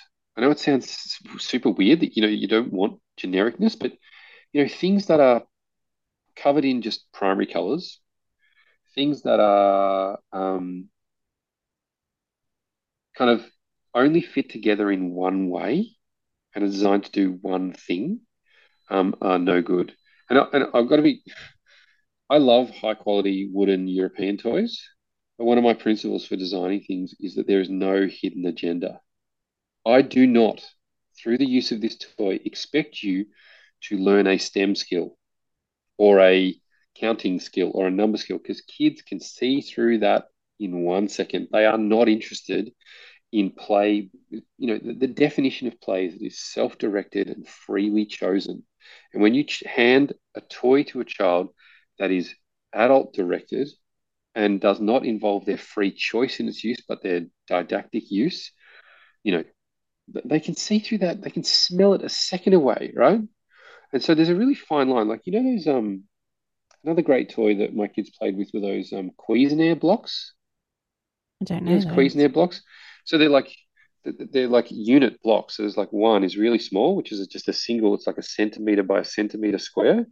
[0.41, 3.93] I know it sounds super weird that you know you don't want genericness, but
[4.55, 5.43] you know things that are
[6.35, 8.01] covered in just primary colors,
[8.95, 10.89] things that are um,
[13.19, 13.45] kind of
[13.95, 15.91] only fit together in one way
[16.55, 18.21] and are designed to do one thing
[18.89, 19.95] um, are no good.
[20.31, 21.23] And, I, and I've got to be,
[22.31, 24.83] I love high quality wooden European toys.
[25.37, 29.03] But one of my principles for designing things is that there is no hidden agenda.
[29.87, 30.65] I do not,
[31.19, 33.27] through the use of this toy, expect you
[33.85, 35.17] to learn a STEM skill
[35.99, 36.55] or a
[36.97, 40.27] counting skill or a number skill because kids can see through that
[40.59, 41.49] in one second.
[41.53, 42.73] They are not interested
[43.33, 44.11] in play.
[44.31, 48.65] You know, the, the definition of play is is self directed and freely chosen.
[49.13, 51.51] And when you hand a toy to a child
[51.99, 52.35] that is
[52.73, 53.69] adult directed
[54.35, 58.53] and does not involve their free choice in its use, but their didactic use,
[59.25, 59.45] you know,
[60.25, 61.23] they can see through that.
[61.23, 63.21] They can smell it a second away, right?
[63.93, 65.09] And so there's a really fine line.
[65.09, 66.05] Like you know, those um,
[66.85, 70.35] another great toy that my kids played with were those um Cuisenaire blocks.
[71.41, 71.73] I don't know.
[71.73, 72.63] Those Cuisenaire blocks.
[73.05, 73.55] So they're like
[74.05, 75.57] they're like unit blocks.
[75.57, 77.95] So there's like one is really small, which is just a single.
[77.95, 80.07] It's like a centimeter by a centimeter square,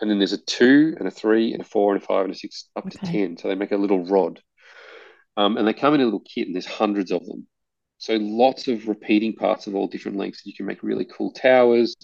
[0.00, 2.34] and then there's a two and a three and a four and a five and
[2.34, 2.98] a six up okay.
[2.98, 3.36] to ten.
[3.36, 4.40] So they make a little rod.
[5.36, 7.46] Um, and they come in a little kit, and there's hundreds of them.
[8.00, 10.46] So lots of repeating parts of all different lengths.
[10.46, 11.94] You can make really cool towers.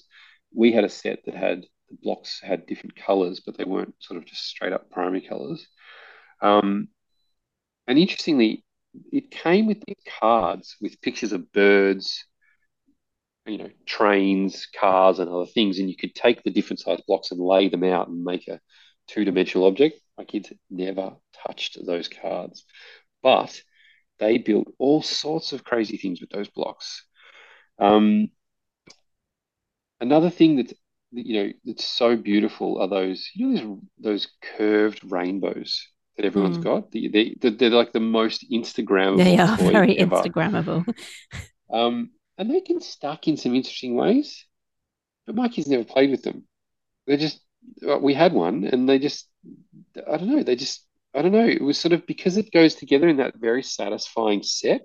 [0.55, 4.19] We had a set that had the blocks had different colors, but they weren't sort
[4.19, 5.67] of just straight up primary colors.
[6.43, 6.89] Um,
[7.87, 8.63] and interestingly,
[9.11, 12.27] it came with these cards with pictures of birds,
[13.47, 15.79] you know, trains, cars, and other things.
[15.79, 18.61] And you could take the different size blocks and lay them out and make a
[19.09, 19.99] two dimensional object.
[20.19, 21.17] My kids never
[21.47, 22.67] touched those cards.
[23.23, 23.63] But
[24.19, 27.05] they built all sorts of crazy things with those blocks.
[27.79, 28.31] Um,
[30.01, 30.73] another thing that
[31.13, 35.87] you know that's so beautiful are those you know those those curved rainbows
[36.17, 36.65] that everyone's mm.
[36.65, 36.91] got.
[36.93, 39.19] They, they, they're like the most Instagrammable.
[39.19, 40.17] They are very ever.
[40.17, 40.95] Instagrammable.
[41.71, 44.47] um, and they can stack in some interesting ways.
[45.27, 46.45] But my kids never played with them.
[47.07, 47.41] They just
[48.01, 49.29] we had one, and they just
[49.97, 50.43] I don't know.
[50.43, 50.86] They just
[51.17, 51.47] I don't know.
[51.47, 54.83] It was sort of because it goes together in that very satisfying set.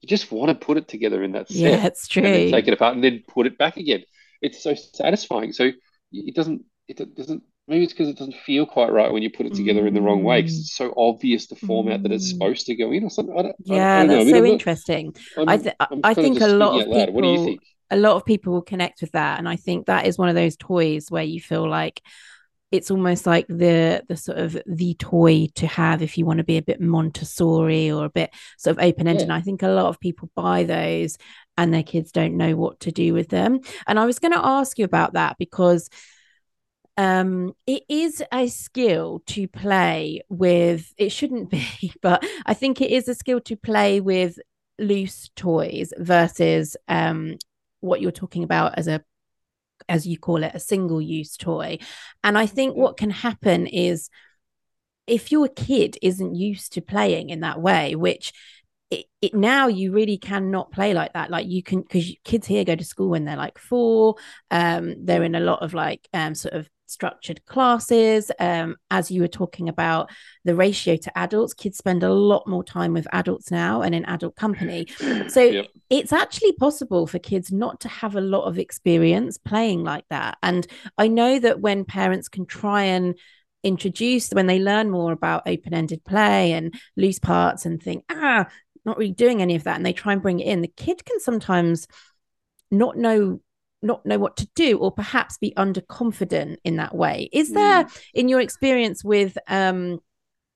[0.00, 1.56] You just want to put it together in that set.
[1.56, 2.22] Yeah, it's true.
[2.22, 4.04] take it apart and then put it back again.
[4.40, 5.52] It's so satisfying.
[5.52, 5.72] So
[6.12, 6.62] it doesn't.
[6.86, 7.42] It doesn't.
[7.66, 9.88] Maybe it's because it doesn't feel quite right when you put it together mm.
[9.88, 12.04] in the wrong way because it's so obvious the format mm.
[12.04, 12.32] that it's mm.
[12.32, 13.38] supposed to go in or something.
[13.38, 15.16] I don't, yeah, I don't, I that's I mean, so interesting.
[15.36, 17.12] i th- I think a lot of people.
[17.12, 17.60] What do you think?
[17.90, 20.34] A lot of people will connect with that, and I think that is one of
[20.34, 22.00] those toys where you feel like
[22.70, 26.44] it's almost like the the sort of the toy to have if you want to
[26.44, 29.28] be a bit Montessori or a bit sort of open ended.
[29.28, 29.36] Yeah.
[29.36, 31.16] I think a lot of people buy those
[31.56, 33.60] and their kids don't know what to do with them.
[33.86, 35.88] And I was going to ask you about that because
[36.96, 40.92] um, it is a skill to play with.
[40.98, 44.38] It shouldn't be, but I think it is a skill to play with
[44.78, 47.36] loose toys versus um,
[47.80, 49.02] what you're talking about as a
[49.88, 51.78] as you call it a single use toy.
[52.24, 54.10] And i think what can happen is
[55.06, 58.32] if your kid isn't used to playing in that way which
[58.90, 61.30] it, it now you really cannot play like that.
[61.30, 64.16] Like you can because kids here go to school when they're like four
[64.50, 68.30] um they're in a lot of like um sort of structured classes.
[68.38, 70.10] Um as you were talking about
[70.44, 74.04] the ratio to adults kids spend a lot more time with adults now and in
[74.04, 74.86] adult company.
[75.28, 75.66] So yep.
[75.90, 80.38] it's actually possible for kids not to have a lot of experience playing like that.
[80.42, 80.66] And
[80.96, 83.14] i know that when parents can try and
[83.62, 88.46] introduce when they learn more about open-ended play and loose parts and think ah
[88.84, 91.04] not really doing any of that and they try and bring it in the kid
[91.04, 91.86] can sometimes
[92.70, 93.40] not know
[93.82, 98.00] not know what to do or perhaps be underconfident in that way is there mm.
[98.14, 100.00] in your experience with um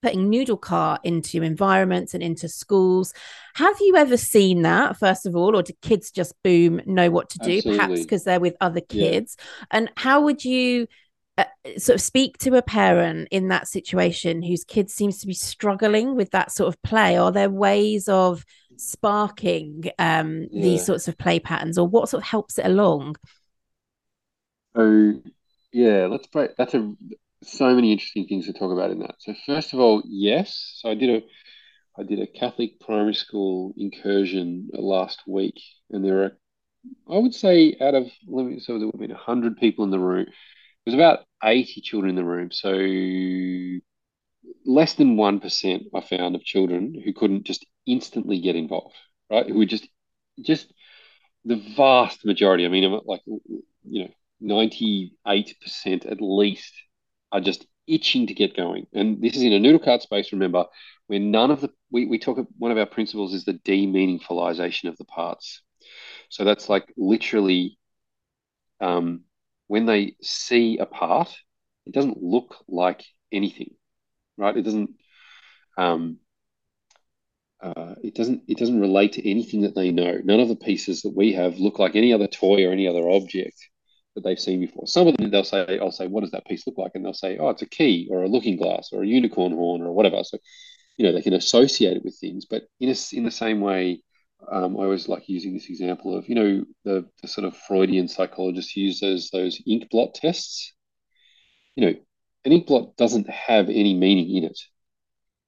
[0.03, 3.15] putting Nudel Kart into environments and into schools
[3.55, 7.31] have you ever seen that first of all or do kids just boom know what
[7.31, 7.79] to do Absolutely.
[7.79, 9.67] perhaps because they're with other kids yeah.
[9.71, 10.89] and how would you
[11.39, 11.45] uh,
[11.79, 16.15] sort of speak to a parent in that situation whose kid seems to be struggling
[16.15, 18.45] with that sort of play are there ways of
[18.77, 20.63] sparking um, yeah.
[20.63, 23.17] these sorts of play patterns or what sort of helps it along
[24.75, 25.21] oh
[25.73, 26.95] yeah let's break that's a
[27.43, 30.91] so many interesting things to talk about in that so first of all yes so
[30.91, 35.61] i did a i did a catholic primary school incursion last week
[35.91, 36.33] and there are
[37.11, 39.91] i would say out of let me so there would have been 100 people in
[39.91, 40.27] the room
[40.85, 42.51] was about 80 children in the room.
[42.51, 42.71] So
[44.65, 48.97] less than 1% I found of children who couldn't just instantly get involved,
[49.31, 49.47] right?
[49.47, 49.89] Who were just,
[50.41, 50.73] just
[51.45, 52.65] the vast majority.
[52.65, 54.09] I mean, like, you know,
[54.43, 55.11] 98%
[56.07, 56.73] at least
[57.31, 58.87] are just itching to get going.
[58.93, 60.67] And this is in a Nudel Kart space, remember,
[61.07, 64.97] where none of the, we, we talk, one of our principles is the de-meaningfulization of
[64.99, 65.63] the parts.
[66.29, 67.79] So that's like literally
[68.81, 69.23] um,
[69.67, 71.35] when they see a part,
[71.87, 73.75] it doesn't look like anything,
[74.43, 74.57] right?
[74.57, 74.91] It doesn't.
[75.79, 76.19] Um,
[77.63, 78.43] uh, it doesn't.
[78.49, 80.19] It doesn't relate to anything that they know.
[80.25, 83.09] None of the pieces that we have look like any other toy or any other
[83.09, 83.57] object
[84.15, 84.87] that they've seen before.
[84.87, 87.15] Some of them they'll say, "I'll say, what does that piece look like?" And they'll
[87.15, 90.23] say, "Oh, it's a key or a looking glass or a unicorn horn or whatever."
[90.25, 90.39] So,
[90.97, 92.47] you know, they can associate it with things.
[92.47, 94.03] But in a, in the same way,
[94.51, 98.09] um, I always like using this example of, you know, the, the sort of Freudian
[98.09, 100.73] psychologists use those, those ink blot tests.
[101.77, 101.95] You know,
[102.45, 104.59] an ink blot doesn't have any meaning in it,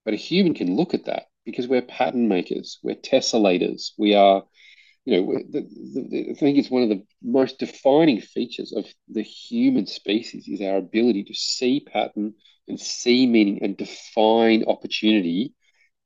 [0.04, 4.44] but a human can look at that because we're pattern makers, we're tessellators, we are,
[5.04, 9.22] you know, the, the, I think it's one of the most defining features of the
[9.22, 12.34] human species is our ability to see pattern
[12.68, 15.52] and see meaning and define opportunity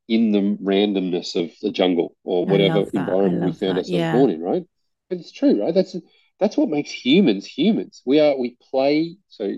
[0.09, 3.83] in the randomness of the jungle or whatever environment we found that.
[3.83, 4.13] ourselves yeah.
[4.13, 4.65] born in, right?
[5.09, 5.75] But it's true, right?
[5.75, 5.95] That's
[6.41, 8.03] that's what makes humans humans.
[8.07, 9.19] We are we play.
[9.29, 9.55] So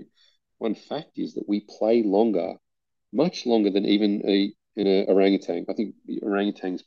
[0.61, 2.55] one fact is that we play longer,
[3.13, 5.65] much longer than even a in a orangutan.
[5.69, 6.83] I think the orangutan's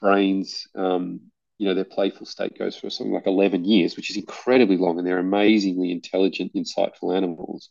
[0.00, 1.20] brains, um,
[1.58, 4.98] you know, their playful state goes for something like eleven years, which is incredibly long,
[4.98, 7.70] and they're amazingly intelligent, insightful animals.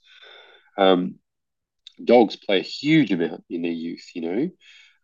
[0.78, 1.16] Um,
[2.04, 4.50] dogs play a huge amount in their youth, you know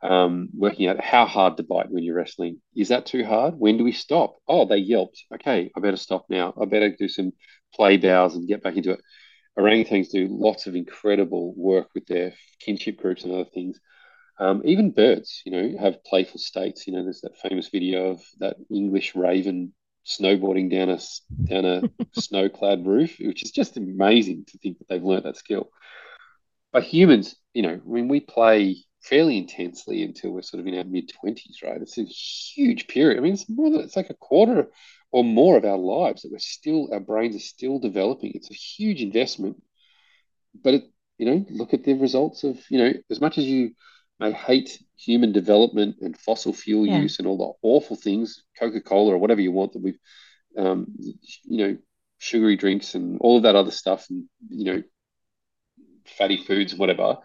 [0.04, 2.62] um, working out how hard to bite when you're wrestling.
[2.76, 3.56] Is that too hard?
[3.58, 4.36] When do we stop?
[4.48, 5.24] Oh, they yelped.
[5.36, 6.54] Okay, I better stop now.
[6.62, 7.34] I better do some
[7.74, 9.02] play bows and get back into it.
[9.58, 13.80] Orangutans do lots of incredible work with their kinship groups and other things.
[14.40, 16.88] Um, even birds, you know, have playful states.
[16.88, 19.74] You know, there's that famous video of that English raven
[20.06, 21.00] snowboarding down a
[21.44, 21.82] down a
[22.20, 25.70] snow-clad roof, which is just amazing to think that they've learned that skill.
[26.72, 30.84] But humans, you know, when we play fairly intensely until we're sort of in our
[30.84, 31.82] mid 20s, right?
[31.82, 33.18] It's a huge period.
[33.18, 34.70] I mean, it's more than it's like a quarter
[35.12, 38.32] or more of our lives that we're still, our brains are still developing.
[38.34, 39.62] It's a huge investment.
[40.64, 40.84] But, it,
[41.18, 43.72] you know, look at the results of, you know, as much as you
[44.20, 47.00] may hate human development and fossil fuel yeah.
[47.00, 50.00] use and all the awful things, Coca Cola or whatever you want that we've,
[50.58, 50.88] um,
[51.44, 51.78] you know,
[52.20, 54.84] sugary drinks and all of that other stuff and, you know,
[56.06, 57.18] fatty foods, whatever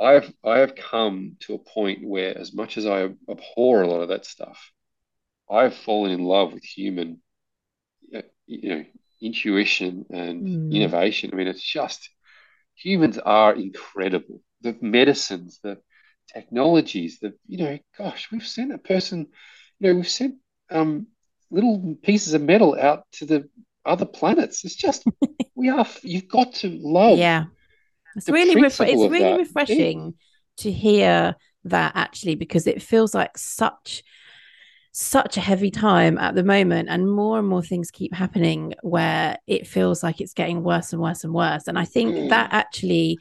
[0.00, 4.00] I've I have come to a point where, as much as I abhor a lot
[4.00, 4.72] of that stuff,
[5.50, 7.20] I've fallen in love with human,
[8.46, 8.84] you know,
[9.20, 10.72] intuition and mm.
[10.72, 11.30] innovation.
[11.32, 12.08] I mean, it's just
[12.74, 14.42] humans are incredible.
[14.62, 15.78] The medicines, the
[16.32, 19.26] technologies, the you know, gosh, we've sent a person,
[19.78, 20.36] you know, we've sent
[20.70, 21.08] um,
[21.50, 23.48] little pieces of metal out to the
[23.84, 24.64] other planets.
[24.64, 25.04] It's just
[25.54, 25.86] we are.
[26.02, 27.18] You've got to love.
[27.18, 27.44] Yeah,
[28.16, 29.38] it's really ref- it's really that.
[29.38, 30.10] refreshing yeah.
[30.58, 34.02] to hear that actually because it feels like such
[34.92, 39.36] such a heavy time at the moment and more and more things keep happening where
[39.46, 42.28] it feels like it's getting worse and worse and worse and i think mm.
[42.28, 43.16] that actually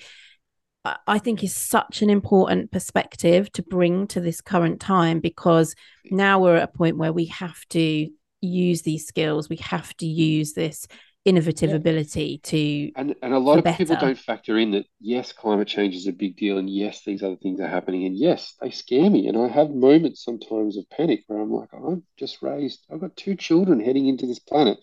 [1.07, 5.75] I think is such an important perspective to bring to this current time because
[6.09, 8.09] now we're at a point where we have to
[8.41, 9.49] use these skills.
[9.49, 10.87] We have to use this
[11.25, 11.75] innovative yeah.
[11.75, 13.77] ability to and, and a lot of better.
[13.77, 17.21] people don't factor in that yes climate change is a big deal and yes these
[17.21, 20.89] other things are happening and yes they scare me and i have moments sometimes of
[20.89, 24.77] panic where i'm like i've just raised i've got two children heading into this planet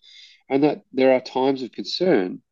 [0.51, 2.43] and that there are times of concern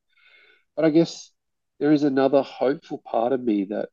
[0.76, 1.30] but i guess
[1.78, 3.91] there is another hopeful part of me that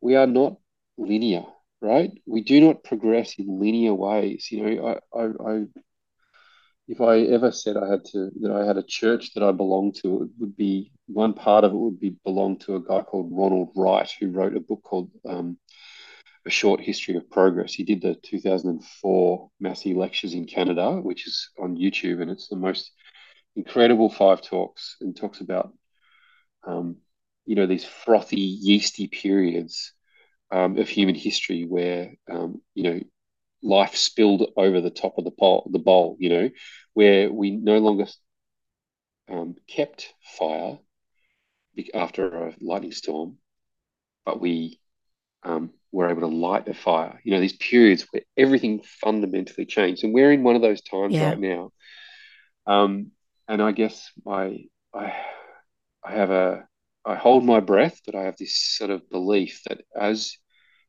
[0.00, 0.56] we are not
[0.96, 1.44] linear
[1.82, 5.64] right we do not progress in linear ways you know i i, I
[6.88, 9.96] if I ever said I had to that I had a church that I belonged
[9.96, 13.28] to, it would be one part of it would be belong to a guy called
[13.30, 15.58] Ronald Wright, who wrote a book called um,
[16.46, 17.74] A Short History of Progress.
[17.74, 22.56] He did the 2004 Massey Lectures in Canada, which is on YouTube, and it's the
[22.56, 22.90] most
[23.54, 25.74] incredible five talks, and talks about
[26.66, 26.96] um,
[27.44, 29.92] you know these frothy, yeasty periods
[30.50, 33.00] um, of human history where um, you know
[33.62, 36.50] life spilled over the top of the bowl, the bowl, you know,
[36.94, 38.06] where we no longer
[39.28, 40.78] um, kept fire
[41.94, 43.38] after a lightning storm,
[44.24, 44.80] but we
[45.42, 47.20] um, were able to light a fire.
[47.24, 51.14] You know, these periods where everything fundamentally changed, and we're in one of those times
[51.14, 51.30] yeah.
[51.30, 51.70] right now.
[52.66, 53.12] Um,
[53.46, 55.14] and I guess I, I,
[56.04, 56.66] I have a,
[57.04, 60.36] I hold my breath, but I have this sort of belief that as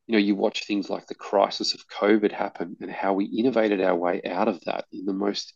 [0.09, 3.79] you know, you watch things like the crisis of COVID happen and how we innovated
[3.79, 5.53] our way out of that in the most,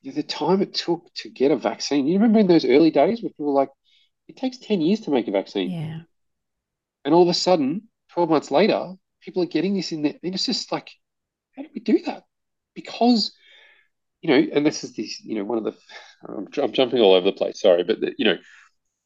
[0.00, 2.06] you know, the time it took to get a vaccine.
[2.06, 3.70] You remember in those early days where people were like,
[4.28, 5.72] it takes 10 years to make a vaccine.
[5.72, 6.00] Yeah.
[7.04, 10.14] And all of a sudden, 12 months later, people are getting this in there.
[10.22, 10.88] And it's just like,
[11.56, 12.22] how do we do that?
[12.76, 13.32] Because,
[14.22, 15.74] you know, and this is this, you know, one of the,
[16.28, 18.36] I'm, I'm jumping all over the place, sorry, but, the, you know,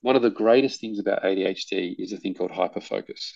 [0.02, 3.32] one of the greatest things about ADHD is a thing called hyperfocus.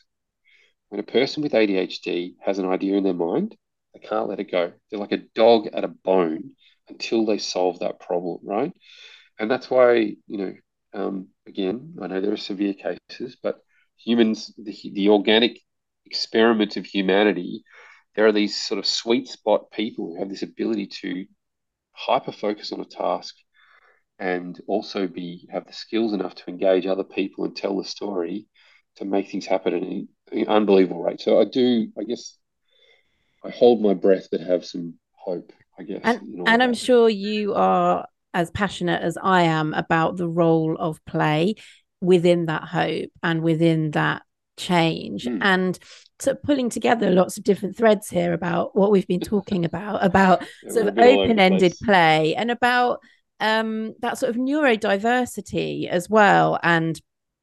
[0.93, 3.57] When a person with ADHD has an idea in their mind,
[3.95, 4.75] they can't let it go.
[4.91, 6.51] They're like a dog at a bone
[6.87, 8.75] until they solve that problem, right?
[9.39, 9.95] And that's why,
[10.27, 10.55] you know,
[10.93, 13.61] um, again, I know there are severe cases, but
[13.97, 15.61] humans, the, the organic
[16.05, 17.65] experiment of humanity,
[18.15, 21.25] there are these sort of sweet spot people who have this ability to
[21.93, 23.35] hyper focus on a task
[24.19, 28.47] and also be have the skills enough to engage other people and tell the story
[28.97, 30.09] to make things happen in
[30.49, 31.21] unbelievable rate.
[31.21, 32.37] So I do, I guess,
[33.45, 35.53] I hold my breath, but have some hope.
[35.79, 40.29] I guess, and, and I'm sure you are as passionate as I am about the
[40.29, 41.55] role of play
[42.01, 44.23] within that hope and within that
[44.57, 45.39] change mm.
[45.41, 45.79] and
[46.19, 50.43] to pulling together lots of different threads here about what we've been talking about about
[50.63, 53.01] yeah, sort of open-ended play and about
[53.41, 57.01] um that sort of neurodiversity as well and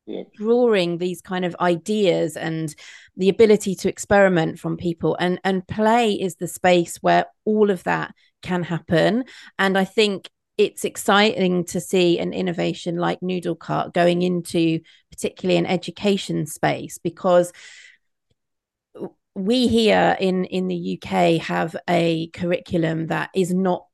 [0.10, 0.24] yeah.
[0.36, 2.76] drawing these kind of ideas and
[3.16, 5.16] the ability to experiment from people.
[5.20, 9.26] And and play is the space where all of that can happen.
[9.58, 15.58] And i think it's exciting to see an innovation like Nudel Kart going into particularly
[15.58, 17.54] an education space because
[19.36, 23.86] we here in in the UK have a curriculum that is not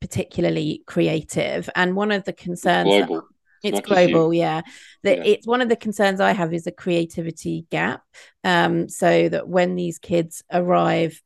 [0.00, 1.70] particularly creative.
[1.74, 3.22] And one of the concerns that,
[3.62, 4.62] it's global yeah
[5.02, 5.24] that yeah.
[5.24, 8.02] it's one of the concerns i have is a creativity gap
[8.44, 11.20] um so that when these kids arrive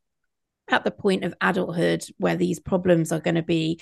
[0.69, 3.79] at the point of adulthood where these problems are going to be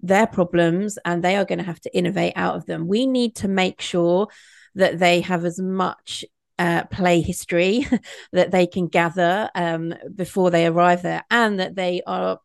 [0.00, 3.34] their problems and they are going to have to innovate out of them we need
[3.34, 4.28] to make sure
[4.74, 6.24] that they have as much
[6.58, 7.86] uh, play history
[8.32, 12.38] that they can gather um, before they arrive there and that they are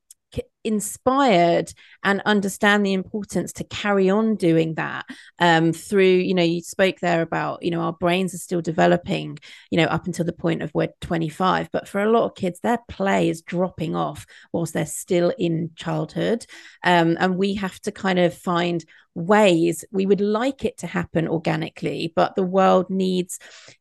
[0.64, 1.72] inspired
[2.04, 5.06] and understand the importance to carry on doing that
[5.40, 9.40] um, through you know you spoke there about you know our brains are still developing
[9.72, 12.60] you know up until the point of we're 25 but for a lot of kids
[12.60, 16.46] their play is dropping off whilst they're still in childhood.
[16.84, 18.84] Um, and we have to kind of find
[19.16, 23.40] ways we would like it to happen organically but the world needs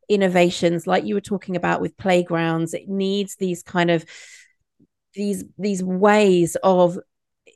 [0.09, 4.05] innovations like you were talking about with playgrounds it needs these kind of
[5.19, 6.99] these these ways of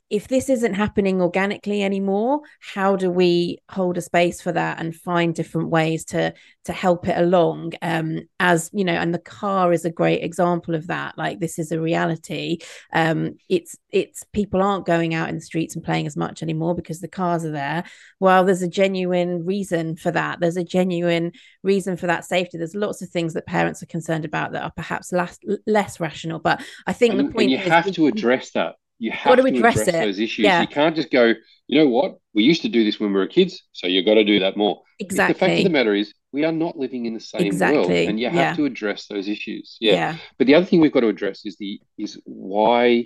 [0.09, 4.95] if this isn't happening organically anymore how do we hold a space for that and
[4.95, 6.33] find different ways to
[6.65, 7.73] to help it along?
[7.81, 11.17] Um as you know and the car is a great example of that.
[11.17, 12.59] Like this is a reality.
[12.93, 16.75] Um it's it's people aren't going out in the streets and playing as much anymore
[16.75, 17.83] because the cars are there.
[18.19, 20.39] Well there's a genuine reason for that.
[20.39, 21.31] There's a genuine
[21.63, 22.57] reason for that safety.
[22.57, 25.37] There's lots of things that parents are concerned about that are perhaps less
[25.67, 29.11] less rational but i think and, the point you is have to address that you
[29.11, 30.45] have to address, address those issues.
[30.45, 30.61] Yeah.
[30.61, 31.33] You can't just go,
[31.67, 32.17] you know what?
[32.33, 34.57] We used to do this when we were kids, so you've got to do that
[34.57, 34.81] more.
[34.99, 35.33] Exactly.
[35.33, 37.77] The fact of the matter is, we are not living in the same exactly.
[37.77, 38.55] world, and you have yeah.
[38.55, 39.77] to address those issues.
[39.79, 39.93] Yeah.
[39.93, 40.17] yeah.
[40.37, 43.05] But the other thing we've got to address is the is why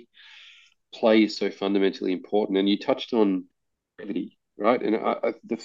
[0.94, 2.58] play is so fundamentally important.
[2.58, 3.44] And you touched on
[3.98, 4.80] creativity, right?
[4.82, 5.62] And I, I, the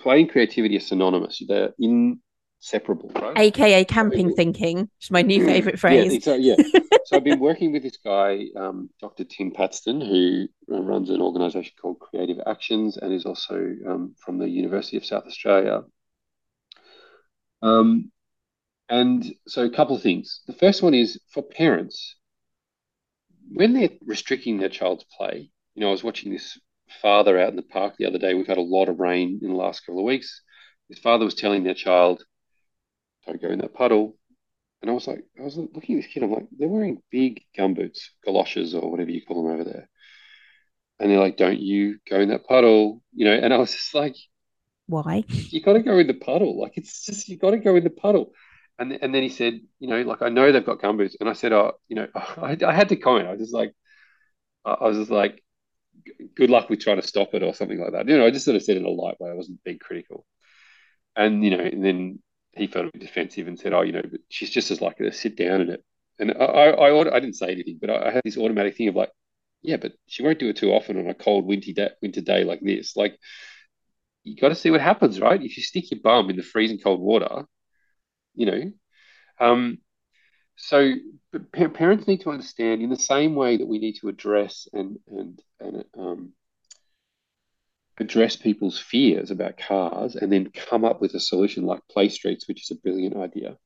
[0.00, 1.40] play and creativity are synonymous.
[1.46, 2.20] They're in
[2.64, 3.36] separable, right?
[3.38, 6.26] AKA camping thinking, which is my new favorite phrase.
[6.26, 6.54] Yeah, yeah.
[7.04, 9.24] so I've been working with this guy, um, Dr.
[9.24, 13.54] Tim Patston, who runs an organization called Creative Actions and is also
[13.86, 15.82] um, from the University of South Australia.
[17.60, 18.10] Um,
[18.88, 20.40] and so a couple of things.
[20.46, 22.16] The first one is for parents,
[23.52, 26.58] when they're restricting their child's play, you know, I was watching this
[27.02, 28.32] father out in the park the other day.
[28.32, 30.40] We've had a lot of rain in the last couple of weeks.
[30.88, 32.24] His father was telling their child,
[33.26, 34.16] don't go in that puddle.
[34.82, 37.42] And I was like, I was looking at this kid, I'm like, they're wearing big
[37.58, 39.88] gumboots, galoshes, or whatever you call them over there.
[41.00, 43.34] And they're like, don't you go in that puddle, you know?
[43.34, 44.14] And I was just like,
[44.86, 45.24] why?
[45.50, 46.60] You got to go in the puddle.
[46.60, 48.32] Like, it's just, you got to go in the puddle.
[48.78, 51.14] And, and then he said, you know, like, I know they've got gumboots.
[51.20, 53.28] And I said, oh, you know, I, I had to comment.
[53.28, 53.72] I was just like,
[54.64, 55.42] I was just like,
[56.36, 58.08] good luck with trying to stop it or something like that.
[58.08, 59.30] You know, I just sort of said it in a light way.
[59.30, 60.26] I wasn't being critical.
[61.16, 62.20] And, you know, and then
[62.56, 65.12] he felt a bit defensive and said, "Oh, you know, she's just as likely to
[65.12, 65.84] sit down in it."
[66.18, 68.88] And I, I, I, I didn't say anything, but I, I, had this automatic thing
[68.88, 69.10] of like,
[69.62, 72.44] "Yeah, but she won't do it too often on a cold, windy day, winter day
[72.44, 73.18] like this." Like,
[74.22, 75.42] you got to see what happens, right?
[75.42, 77.46] If you stick your bum in the freezing cold water,
[78.34, 78.72] you know.
[79.40, 79.78] Um,
[80.56, 80.92] so
[81.52, 85.42] parents need to understand in the same way that we need to address and and
[85.60, 86.32] and um,
[87.98, 92.48] address people's fears about cars and then come up with a solution like play streets,
[92.48, 93.56] which is a brilliant idea.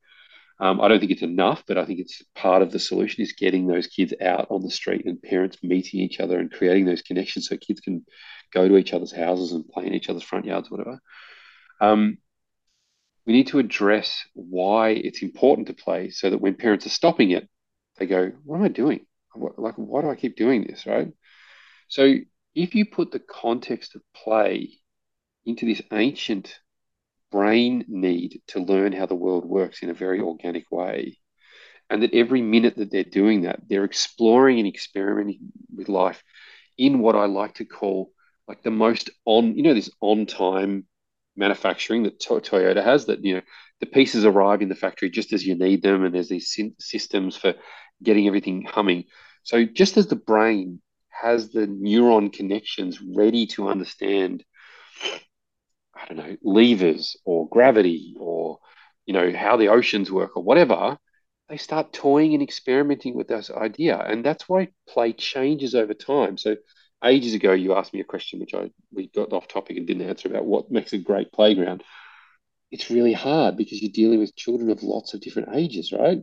[0.59, 3.31] Um, I don't think it's enough, but I think it's part of the solution is
[3.31, 7.01] getting those kids out on the street and parents meeting each other and creating those
[7.01, 8.05] connections so kids can
[8.53, 10.99] go to each other's houses and play in each other's front yards, whatever.
[11.79, 12.17] Um,
[13.25, 17.31] we need to address why it's important to play so that when parents are stopping
[17.31, 17.47] it,
[17.97, 19.05] they go, What am I doing?
[19.35, 20.85] like, why do I keep doing this?
[20.85, 21.13] Right.
[21.87, 22.15] So
[22.61, 24.69] if you put the context of play
[25.45, 26.59] into this ancient
[27.31, 31.17] brain need to learn how the world works in a very organic way,
[31.89, 35.39] and that every minute that they're doing that, they're exploring and experimenting
[35.73, 36.21] with life
[36.77, 38.11] in what I like to call
[38.47, 40.85] like the most on, you know, this on time
[41.37, 43.41] manufacturing that to- Toyota has that, you know,
[43.79, 47.37] the pieces arrive in the factory just as you need them, and there's these systems
[47.37, 47.53] for
[48.03, 49.05] getting everything humming.
[49.43, 50.81] So just as the brain
[51.21, 54.43] has the neuron connections ready to understand
[55.95, 58.59] i don't know levers or gravity or
[59.05, 60.97] you know how the oceans work or whatever
[61.49, 63.97] they start toying and experimenting with this idea.
[63.99, 66.37] And that's why play changes over time.
[66.37, 66.55] So
[67.03, 70.07] ages ago you asked me a question which i we got off topic and didn't
[70.07, 71.83] answer about what makes a great playground.
[72.71, 76.19] It's really hard because you're dealing with children of lots of different ages right?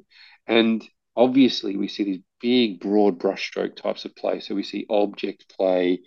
[0.47, 0.85] And
[1.17, 4.41] obviously we see these big broad brushstroke types of play.
[4.41, 6.01] So we see object play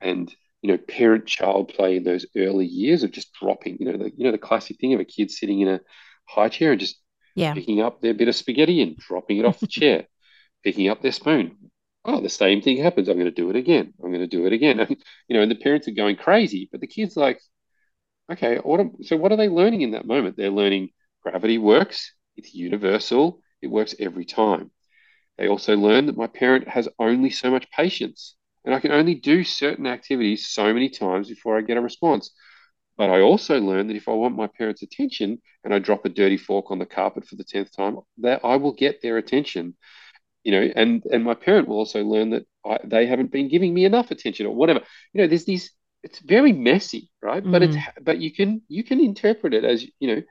[0.00, 3.96] and you know parent child play in those early years of just dropping you know
[3.96, 5.80] the you know the classic thing of a kid sitting in a
[6.26, 7.00] high chair and just
[7.34, 7.54] yeah.
[7.54, 10.06] picking up their bit of spaghetti and dropping it off the chair
[10.64, 11.56] picking up their spoon.
[12.04, 13.08] Oh the same thing happens.
[13.08, 13.92] I'm going to do it again.
[14.02, 14.78] I'm going to do it again.
[15.28, 17.40] You know and the parents are going crazy but the kids like
[18.30, 20.36] okay what am, so what are they learning in that moment?
[20.36, 20.90] They're learning
[21.22, 22.12] gravity works.
[22.36, 24.70] It's universal it works every time.
[25.38, 29.14] They also learn that my parent has only so much patience and I can only
[29.14, 32.32] do certain activities so many times before I get a response.
[32.96, 36.08] But I also learn that if I want my parents' attention and I drop a
[36.08, 39.76] dirty fork on the carpet for the 10th time, that I will get their attention.
[40.42, 43.74] You know, and and my parent will also learn that I, they haven't been giving
[43.74, 44.80] me enough attention or whatever.
[45.12, 45.72] You know, there's these
[46.02, 47.44] it's very messy, right?
[47.44, 47.52] Mm.
[47.52, 47.84] But it's mm.
[48.00, 50.22] but you can you can interpret it as, you know,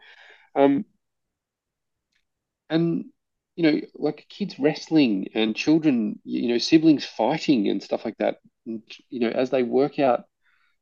[0.55, 0.85] um
[2.69, 3.05] and
[3.55, 8.37] you know, like kids wrestling and children, you know, siblings fighting and stuff like that.
[8.65, 10.25] And, you know, as they work out,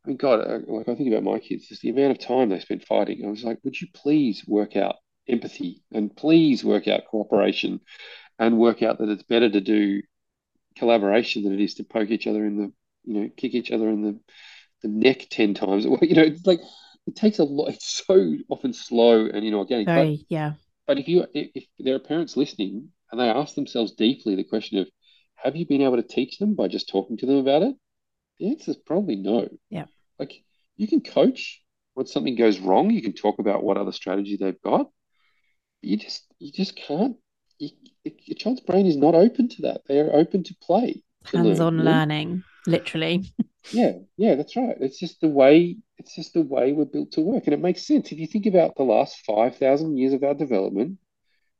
[0.05, 2.49] I mean, God, uh, like I think about my kids, just the amount of time
[2.49, 3.25] they spend fighting.
[3.25, 4.97] I was like, would you please work out
[5.27, 7.79] empathy and please work out cooperation
[8.39, 10.01] and work out that it's better to do
[10.77, 12.73] collaboration than it is to poke each other in the
[13.05, 14.19] you know, kick each other in the
[14.81, 15.85] the neck ten times.
[16.01, 16.59] You know, it's like
[17.07, 17.69] it takes a lot.
[17.69, 19.87] It's so often slow and inorganic.
[19.87, 20.53] Very, but, yeah.
[20.87, 24.79] But if you if, there are parents listening and they ask themselves deeply the question
[24.79, 24.89] of,
[25.35, 27.75] have you been able to teach them by just talking to them about it?
[28.39, 29.47] The answer is probably no.
[29.69, 29.85] Yeah.
[30.19, 30.33] Like
[30.75, 31.61] you can coach
[31.93, 32.89] when something goes wrong.
[32.89, 34.89] You can talk about what other strategy they've got.
[35.81, 37.17] You just you just can't.
[37.59, 37.69] You,
[38.03, 39.81] your child's brain is not open to that.
[39.87, 41.03] They are open to play.
[41.27, 41.83] to Hands-on know?
[41.83, 43.23] learning, literally.
[43.71, 44.75] Yeah, yeah, that's right.
[44.81, 47.45] It's just the way it's just the way we're built to work.
[47.45, 48.11] And it makes sense.
[48.11, 50.99] If you think about the last 5,000 years of our development,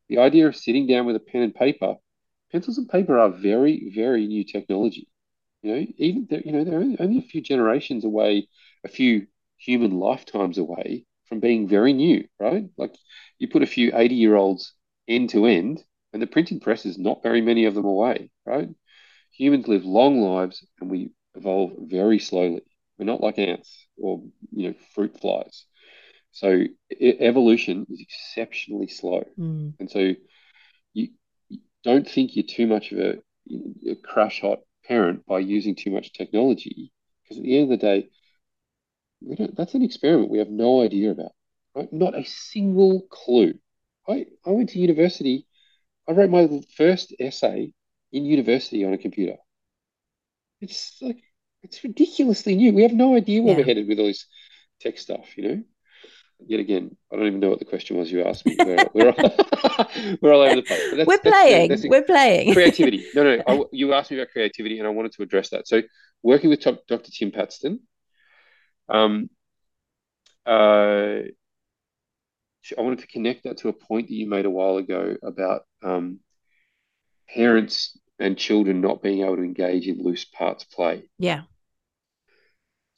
[0.09, 1.95] the idea of sitting down with a pen and paper,
[2.51, 5.07] pencils and paper are very, very new technology.
[5.61, 8.47] You know, even you know, they're only, only a few generations away,
[8.83, 12.65] a few human lifetimes away from being very new, right?
[12.77, 12.95] Like
[13.39, 14.73] you put a few 80 year olds
[15.07, 18.69] end to end, and the printing press is not very many of them away, right?
[19.31, 22.63] Humans live long lives and we evolve very slowly.
[22.97, 24.21] We're not like ants or
[24.51, 25.65] you know fruit flies.
[26.31, 26.49] So
[26.91, 29.73] e- evolution is exceptionally slow, Mm.
[29.79, 29.99] and so
[30.93, 31.09] you,
[31.49, 33.15] you don't think you're too much of a,
[33.89, 36.91] a crash hot parent by using too much technology,
[37.23, 38.09] because at the end of the day,
[39.21, 41.31] we don't, that's an experiment we have no idea about,
[41.75, 41.91] right?
[41.91, 43.53] Not a single clue.
[44.07, 45.47] I, I went to university.
[46.07, 47.73] I wrote my first essay
[48.11, 49.37] in university on a computer.
[50.61, 51.21] It's like
[51.63, 52.73] it's ridiculously new.
[52.73, 54.25] We have no idea where we're headed with all this
[54.79, 55.63] tech stuff, you know?
[56.45, 58.57] Yet again, I don't even know what the question was you asked me.
[58.59, 59.87] We're, we're, all,
[60.21, 60.91] we're all over the place.
[60.93, 61.69] That's, We're that's playing.
[61.69, 62.53] that's the- We're playing.
[62.53, 63.05] creativity.
[63.15, 65.67] No, no, I, you asked me about creativity, and I wanted to address that.
[65.69, 65.81] So,
[66.21, 66.99] working with Dr.
[67.17, 67.79] Tim Patston,
[68.89, 69.29] um,
[70.45, 71.21] uh,
[72.77, 75.61] I wanted to connect that to a point that you made a while ago about
[75.81, 76.19] um,
[77.29, 81.03] parents and children not being able to engage in loose parts play.
[81.19, 81.43] yeah.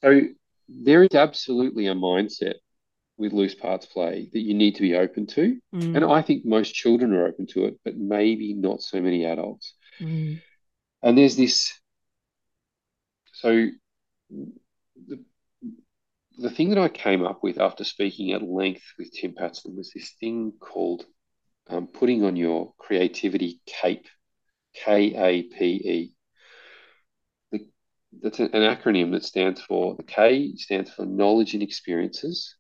[0.06, 0.22] So,
[0.68, 2.56] there is absolutely a mindset
[3.18, 5.58] with loose parts play that you need to be open to.
[5.74, 5.96] Mm.
[5.96, 9.74] And I think most children are open to it, but maybe not so many adults.
[10.00, 10.42] Mm.
[11.02, 11.72] And there's this,
[13.34, 13.68] so
[14.30, 15.24] the,
[16.38, 19.92] the thing that I came up with after speaking at length with Tim Patston was
[19.94, 21.06] this thing called
[21.70, 24.08] um, putting on your creativity cape,
[24.74, 26.15] K A P E.
[28.22, 32.56] That's an acronym that stands for the K stands for knowledge and experiences,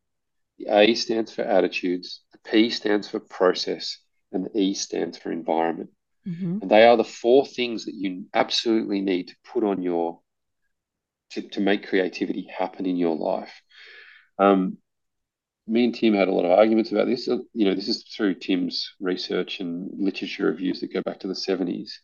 [0.57, 3.98] the A stands for attitudes, the P stands for process,
[4.32, 5.90] and the E stands for environment.
[6.27, 6.61] Mhm.
[6.61, 10.22] And they are the four things that you absolutely need to put on your
[11.32, 13.61] to, to make creativity happen in your life.
[14.40, 14.77] Um,
[15.68, 17.27] me and Tim had a lot of arguments about this.
[17.27, 21.27] Uh, You know, this is through Tim's research and literature reviews that go back to
[21.27, 21.99] the 70s.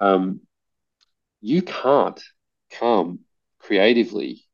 [0.00, 0.40] Um,
[1.40, 2.22] you can't
[2.70, 3.20] come
[3.58, 4.44] creatively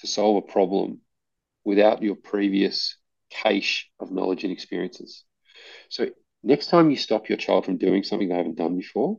[0.00, 1.00] to solve a problem
[1.64, 2.96] without your previous
[3.30, 5.24] cache of knowledge and experiences.
[5.88, 6.10] So
[6.42, 9.18] next time you stop your child from doing something they haven't done before,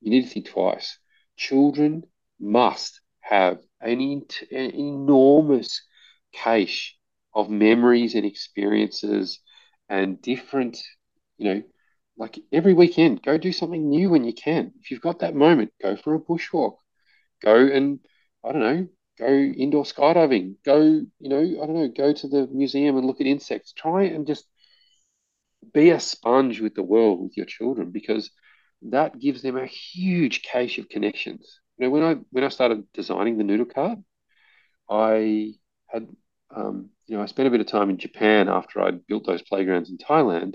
[0.00, 0.98] you need to think twice.
[1.36, 2.04] Children
[2.40, 4.00] must have an,
[4.50, 5.82] an enormous
[6.32, 6.96] cache
[7.34, 9.40] of memories and experiences
[9.88, 10.82] and different,
[11.38, 11.62] you know,
[12.18, 14.72] like every weekend, go do something new when you can.
[14.80, 16.76] If you've got that moment, go for a bushwalk,
[17.42, 18.00] go and,
[18.44, 18.88] I don't know,
[19.18, 23.20] go indoor skydiving, go, you know, I don't know, go to the museum and look
[23.20, 23.72] at insects.
[23.72, 24.46] Try and just
[25.72, 28.30] be a sponge with the world with your children because
[28.82, 31.60] that gives them a huge cache of connections.
[31.78, 34.02] You know, when I when I started designing the Nudel Kart,
[34.90, 35.54] I
[35.88, 36.08] had
[36.54, 39.42] um, you know I spent a bit of time in Japan after I'd built those
[39.42, 40.54] playgrounds in Thailand,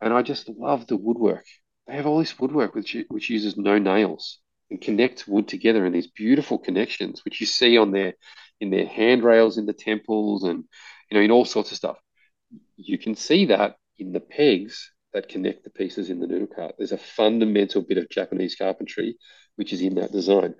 [0.00, 1.46] and I just love the woodwork.
[1.86, 4.38] They have all this woodwork which which uses no nails
[4.70, 8.14] and connects wood together in these beautiful connections, which you see on their
[8.60, 10.64] in their handrails in the temples and
[11.10, 11.98] you know in all sorts of stuff.
[12.76, 16.72] You can see that in the pegs that connect the pieces in the Nudel Kart.
[16.78, 19.16] There's a fundamental bit of Japanese carpentry
[19.56, 20.54] which is in that design.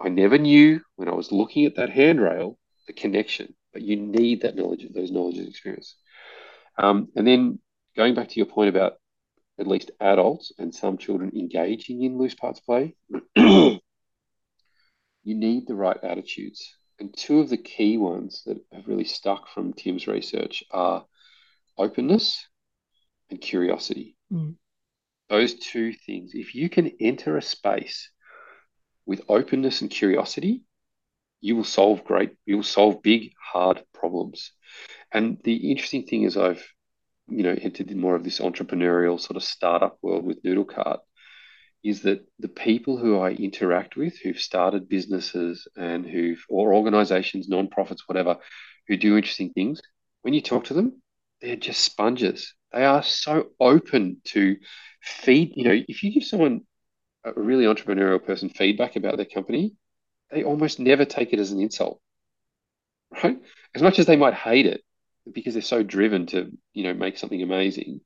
[0.00, 2.56] I never knew when I was looking at that handrail
[2.86, 5.96] the connection, but you need that knowledge, those knowledge and experience.
[6.78, 7.58] Um, and then
[7.96, 8.94] going back to your point about
[9.60, 12.96] at least adults and some children engaging in loose parts play,
[13.36, 13.78] you
[15.24, 16.74] need the right attitudes.
[16.98, 21.04] And two of the key ones that have really stuck from Tim's research are
[21.76, 22.46] openness
[23.30, 24.16] and curiosity.
[24.32, 24.56] Mm.
[25.28, 28.10] Those two things, if you can enter a space
[29.06, 30.64] with openness and curiosity,
[31.40, 34.52] you will solve great, you will solve big, hard problems.
[35.12, 36.64] And the interesting thing is, I've,
[37.30, 40.98] you know, entered in more of this entrepreneurial sort of startup world with Nudel Kart.
[41.82, 47.48] is that the people who I interact with, who've started businesses and who've, or organizations,
[47.48, 48.36] non-profits, whatever,
[48.88, 49.80] who do interesting things,
[50.22, 51.00] when you talk to them,
[51.40, 52.54] they're just sponges.
[52.72, 54.56] They are so open to
[55.02, 55.52] feed.
[55.56, 56.62] You know, if you give someone
[57.24, 59.74] a really entrepreneurial person feedback about their company,
[60.30, 62.00] they almost never take it as an insult,
[63.24, 63.38] right?
[63.74, 64.82] As much as they might hate it
[65.32, 68.00] because they're so driven to, you know, make something amazing,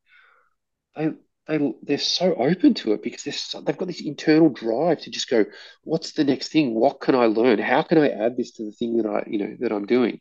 [0.96, 1.10] they
[1.46, 5.10] they they're so open to it because they're so, they've got this internal drive to
[5.10, 5.44] just go,
[5.82, 6.74] what's the next thing?
[6.74, 7.58] What can I learn?
[7.58, 10.20] How can I add this to the thing that I, you know, that I'm doing?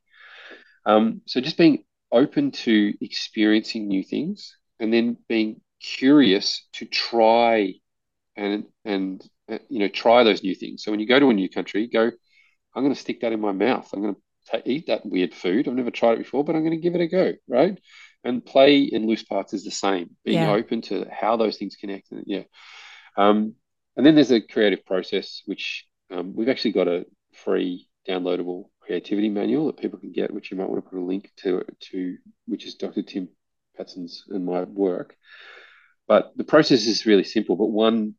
[0.85, 7.73] Um, so just being open to experiencing new things and then being curious to try
[8.35, 10.83] and and uh, you know try those new things.
[10.83, 12.11] So when you go to a new country, go,
[12.75, 13.89] I'm going to stick that in my mouth.
[13.93, 14.21] I'm going to
[14.65, 15.67] eat that weird food.
[15.67, 17.79] I've never tried it before, but I'm going to give it a go, right?
[18.23, 20.11] And play in loose parts is the same.
[20.23, 20.51] Being yeah.
[20.51, 22.11] open to how those things connect.
[22.11, 22.43] and, Yeah.
[23.17, 23.55] Um,
[23.95, 29.29] and then there's a creative process, which um, we've actually got a free downloadable creativity
[29.29, 32.17] manual that people can get, which you might want to put a link to, to
[32.47, 33.01] which is Dr.
[33.01, 33.29] Tim
[33.77, 35.15] Patston's and my work.
[36.07, 37.55] But the process is really simple.
[37.55, 38.15] But one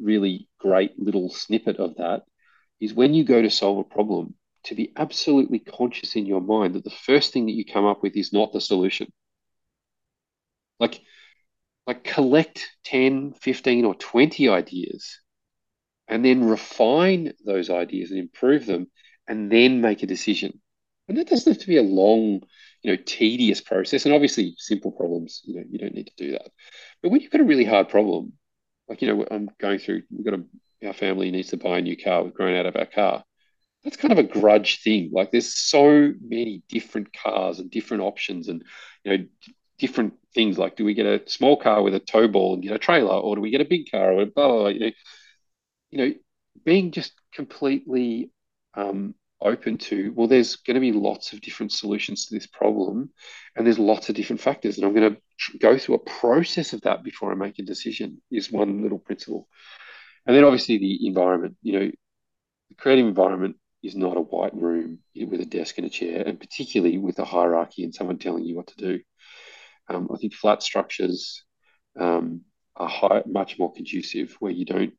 [0.00, 2.22] really great little snippet of that
[2.80, 4.34] is when you go to solve a problem,
[4.68, 8.02] to be absolutely conscious in your mind that the first thing that you come up
[8.02, 9.12] with is not the solution.
[10.78, 11.00] Like,
[11.86, 15.18] like collect 10, 15, or 20 ideas
[16.06, 18.88] and then refine those ideas and improve them
[19.26, 20.60] and then make a decision.
[21.08, 22.42] And that doesn't have to be a long,
[22.82, 24.04] you know, tedious process.
[24.04, 26.50] And obviously, simple problems, you know, you don't need to do that.
[27.02, 28.34] But when you've got a really hard problem,
[28.88, 31.82] like you know, I'm going through, we've got a, our family needs to buy a
[31.82, 32.22] new car.
[32.22, 33.24] We've grown out of our car.
[33.84, 35.10] That's kind of a grudge thing.
[35.12, 38.64] Like there's so many different cars and different options, and
[39.04, 39.24] you know,
[39.78, 40.58] different things.
[40.58, 43.14] Like, do we get a small car with a tow ball and get a trailer,
[43.14, 44.90] or do we get a big car, or blah, blah, blah you know,
[45.90, 46.14] you know,
[46.64, 48.30] being just completely
[48.74, 53.10] um, open to, well, there's going to be lots of different solutions to this problem,
[53.56, 54.76] and there's lots of different factors.
[54.76, 58.20] And I'm going to go through a process of that before I make a decision,
[58.30, 59.48] is one little principle.
[60.26, 61.90] And then obviously the environment, you know,
[62.68, 66.40] the creative environment is not a white room with a desk and a chair, and
[66.40, 69.00] particularly with a hierarchy and someone telling you what to do.
[69.88, 71.44] Um, I think flat structures
[71.98, 72.42] um,
[72.76, 74.94] are high, much more conducive where you don't,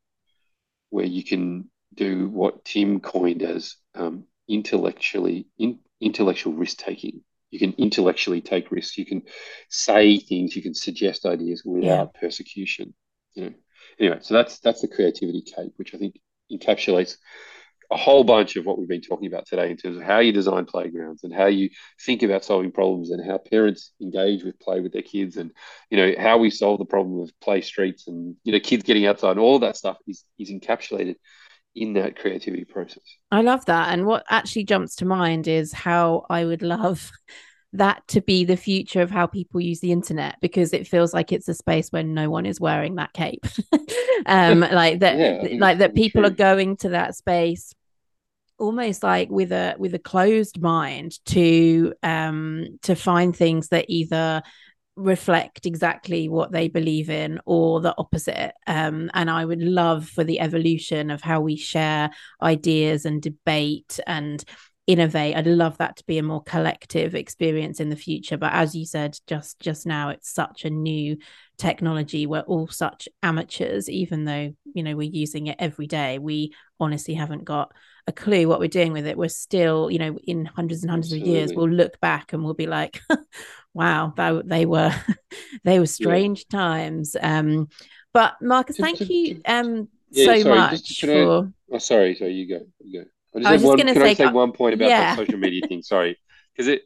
[0.90, 7.22] where you can do what Tim coined as um, intellectually in, intellectual risk taking.
[7.52, 8.98] You can intellectually take risks.
[8.98, 9.24] You can
[9.70, 10.56] say things.
[10.56, 12.20] You can suggest ideas without yeah.
[12.20, 12.94] persecution.
[13.34, 13.54] You know.
[14.00, 16.20] Anyway, so that's that's the creativity cape, which I think
[16.52, 17.18] encapsulates
[17.92, 20.32] a whole bunch of what we've been talking about today in terms of how you
[20.32, 21.70] design playgrounds and how you
[22.06, 25.52] think about solving problems and how parents engage with play with their kids and
[25.90, 29.08] you know how we solve the problem of play streets and you know kids getting
[29.08, 31.16] outside and all that stuff is is encapsulated
[31.76, 33.04] in that creativity process.
[33.32, 33.94] I love that.
[33.94, 37.12] And what actually jumps to mind is how I would love
[37.74, 41.32] that to be the future of how people use the internet because it feels like
[41.32, 43.46] it's a space where no one is wearing that cape.
[44.26, 46.30] um like that yeah, like that people true.
[46.30, 47.74] are going to that space
[48.60, 54.42] almost like with a with a closed mind to um to find things that either
[55.00, 58.52] reflect exactly what they believe in or the opposite.
[58.68, 62.10] Um, and I would love for the evolution of how we share
[62.42, 64.44] ideas and debate and
[64.88, 65.38] innovate.
[65.38, 68.38] I'd love that to be a more collective experience in the future.
[68.38, 71.18] But as you said just just now it's such a new
[71.58, 72.26] technology.
[72.26, 76.18] We're all such amateurs even though you know we're using it every day.
[76.18, 77.72] We honestly haven't got
[78.08, 81.14] a clue what we're doing with it we're still you know in hundreds and hundreds
[81.14, 81.32] Absolutely.
[81.32, 83.02] of years we'll look back and we'll be like
[83.74, 84.94] wow that, they were
[85.64, 86.60] they were strange yeah.
[86.60, 87.68] times um
[88.14, 92.48] but marcus thank you um yeah, so sorry, much for I, oh sorry sorry you
[92.48, 93.06] go you go
[93.36, 95.16] I, just I was just one, going to say, I say one point about yeah.
[95.16, 96.18] that social media thing sorry
[96.54, 96.82] because it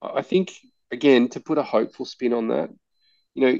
[0.00, 0.52] I think
[0.90, 2.70] again to put a hopeful spin on that
[3.34, 3.58] you know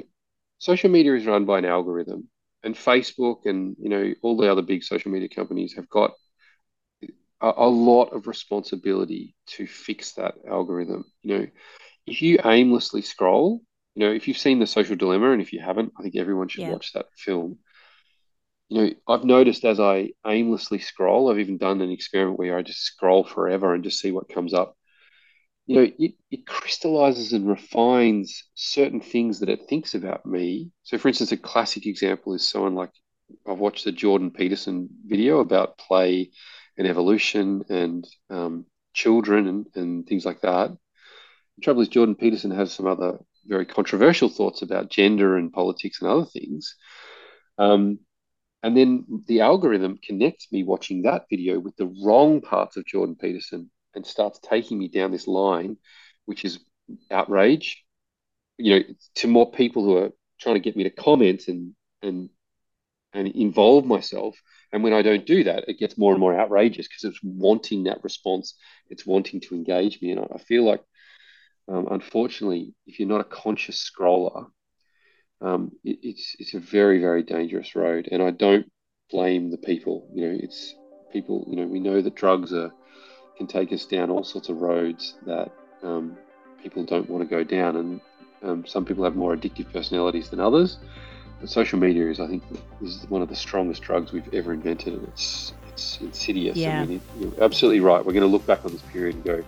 [0.58, 2.28] social media is run by an algorithm
[2.62, 6.12] and Facebook and you know all the other big social media companies have got
[7.40, 11.46] a, a lot of responsibility to fix that algorithm you know
[12.08, 13.60] if you aimlessly scroll,
[13.94, 16.48] you know, if you've seen The Social Dilemma, and if you haven't, I think everyone
[16.48, 16.72] should yeah.
[16.72, 17.58] watch that film.
[18.68, 22.62] You know, I've noticed as I aimlessly scroll, I've even done an experiment where I
[22.62, 24.76] just scroll forever and just see what comes up.
[25.66, 30.70] You know, it, it crystallizes and refines certain things that it thinks about me.
[30.82, 32.92] So, for instance, a classic example is someone like
[33.46, 36.30] I've watched the Jordan Peterson video about play
[36.78, 38.64] and evolution and um,
[38.94, 40.70] children and, and things like that.
[40.70, 46.00] The trouble is, Jordan Peterson has some other very controversial thoughts about gender and politics
[46.00, 46.76] and other things.
[47.58, 47.98] Um,
[48.62, 53.16] and then the algorithm connects me watching that video with the wrong parts of Jordan
[53.16, 55.76] Peterson and starts taking me down this line,
[56.26, 56.58] which is
[57.10, 57.84] outrage.
[58.56, 58.84] You know,
[59.16, 60.10] to more people who are
[60.40, 62.30] trying to get me to comment and and
[63.12, 64.36] and involve myself.
[64.72, 67.84] And when I don't do that, it gets more and more outrageous because it's wanting
[67.84, 68.54] that response.
[68.90, 70.10] It's wanting to engage me.
[70.10, 70.82] And I feel like,
[71.68, 74.46] um, unfortunately, if you're not a conscious scroller,
[75.40, 78.08] um, it, it's it's a very very dangerous road.
[78.10, 78.70] And I don't
[79.10, 80.08] blame the people.
[80.14, 80.74] You know, it's
[81.12, 81.46] people.
[81.48, 82.72] You know, we know that drugs are
[83.36, 85.50] can take us down all sorts of roads that
[85.82, 86.18] um,
[86.62, 88.00] people don't want to go down, and
[88.42, 90.78] um, some people have more addictive personalities than others.
[91.40, 92.42] But social media is, I think,
[92.82, 96.56] is one of the strongest drugs we've ever invented, and it's it's insidious.
[96.56, 96.82] Yeah.
[96.82, 98.04] And you're absolutely right.
[98.04, 99.44] We're going to look back on this period and go,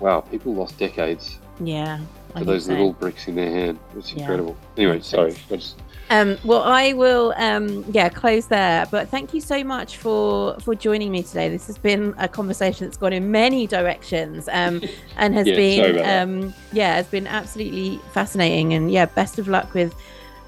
[0.00, 2.00] "Wow, people lost decades Yeah.
[2.34, 2.72] I for those so.
[2.72, 3.78] little bricks in their hand.
[3.96, 4.20] It's Yeah.
[4.20, 5.36] incredible." Anyway, sorry.
[5.50, 5.60] I
[6.08, 8.86] Um, well, I will, um, yeah, close there.
[8.90, 11.48] But thank you so much for for joining me today.
[11.48, 14.82] This has been a conversation that's gone in many directions, um,
[15.16, 18.74] and has Yeah, been, um, yeah, has been absolutely fascinating.
[18.74, 19.94] And yeah, best of luck with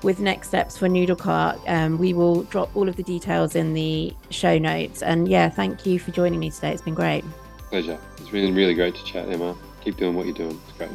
[0.02, 1.58] with next steps for Nudel Kart.
[1.68, 5.02] Um, we will drop all of the details in the show notes.
[5.02, 6.72] And yeah, thank you for joining me today.
[6.72, 7.24] It's been great.
[7.70, 7.98] pleasure.
[8.18, 9.56] It's been really great to chat, Emma.
[9.82, 10.60] Keep doing what you're doing.
[10.68, 10.90] It's great.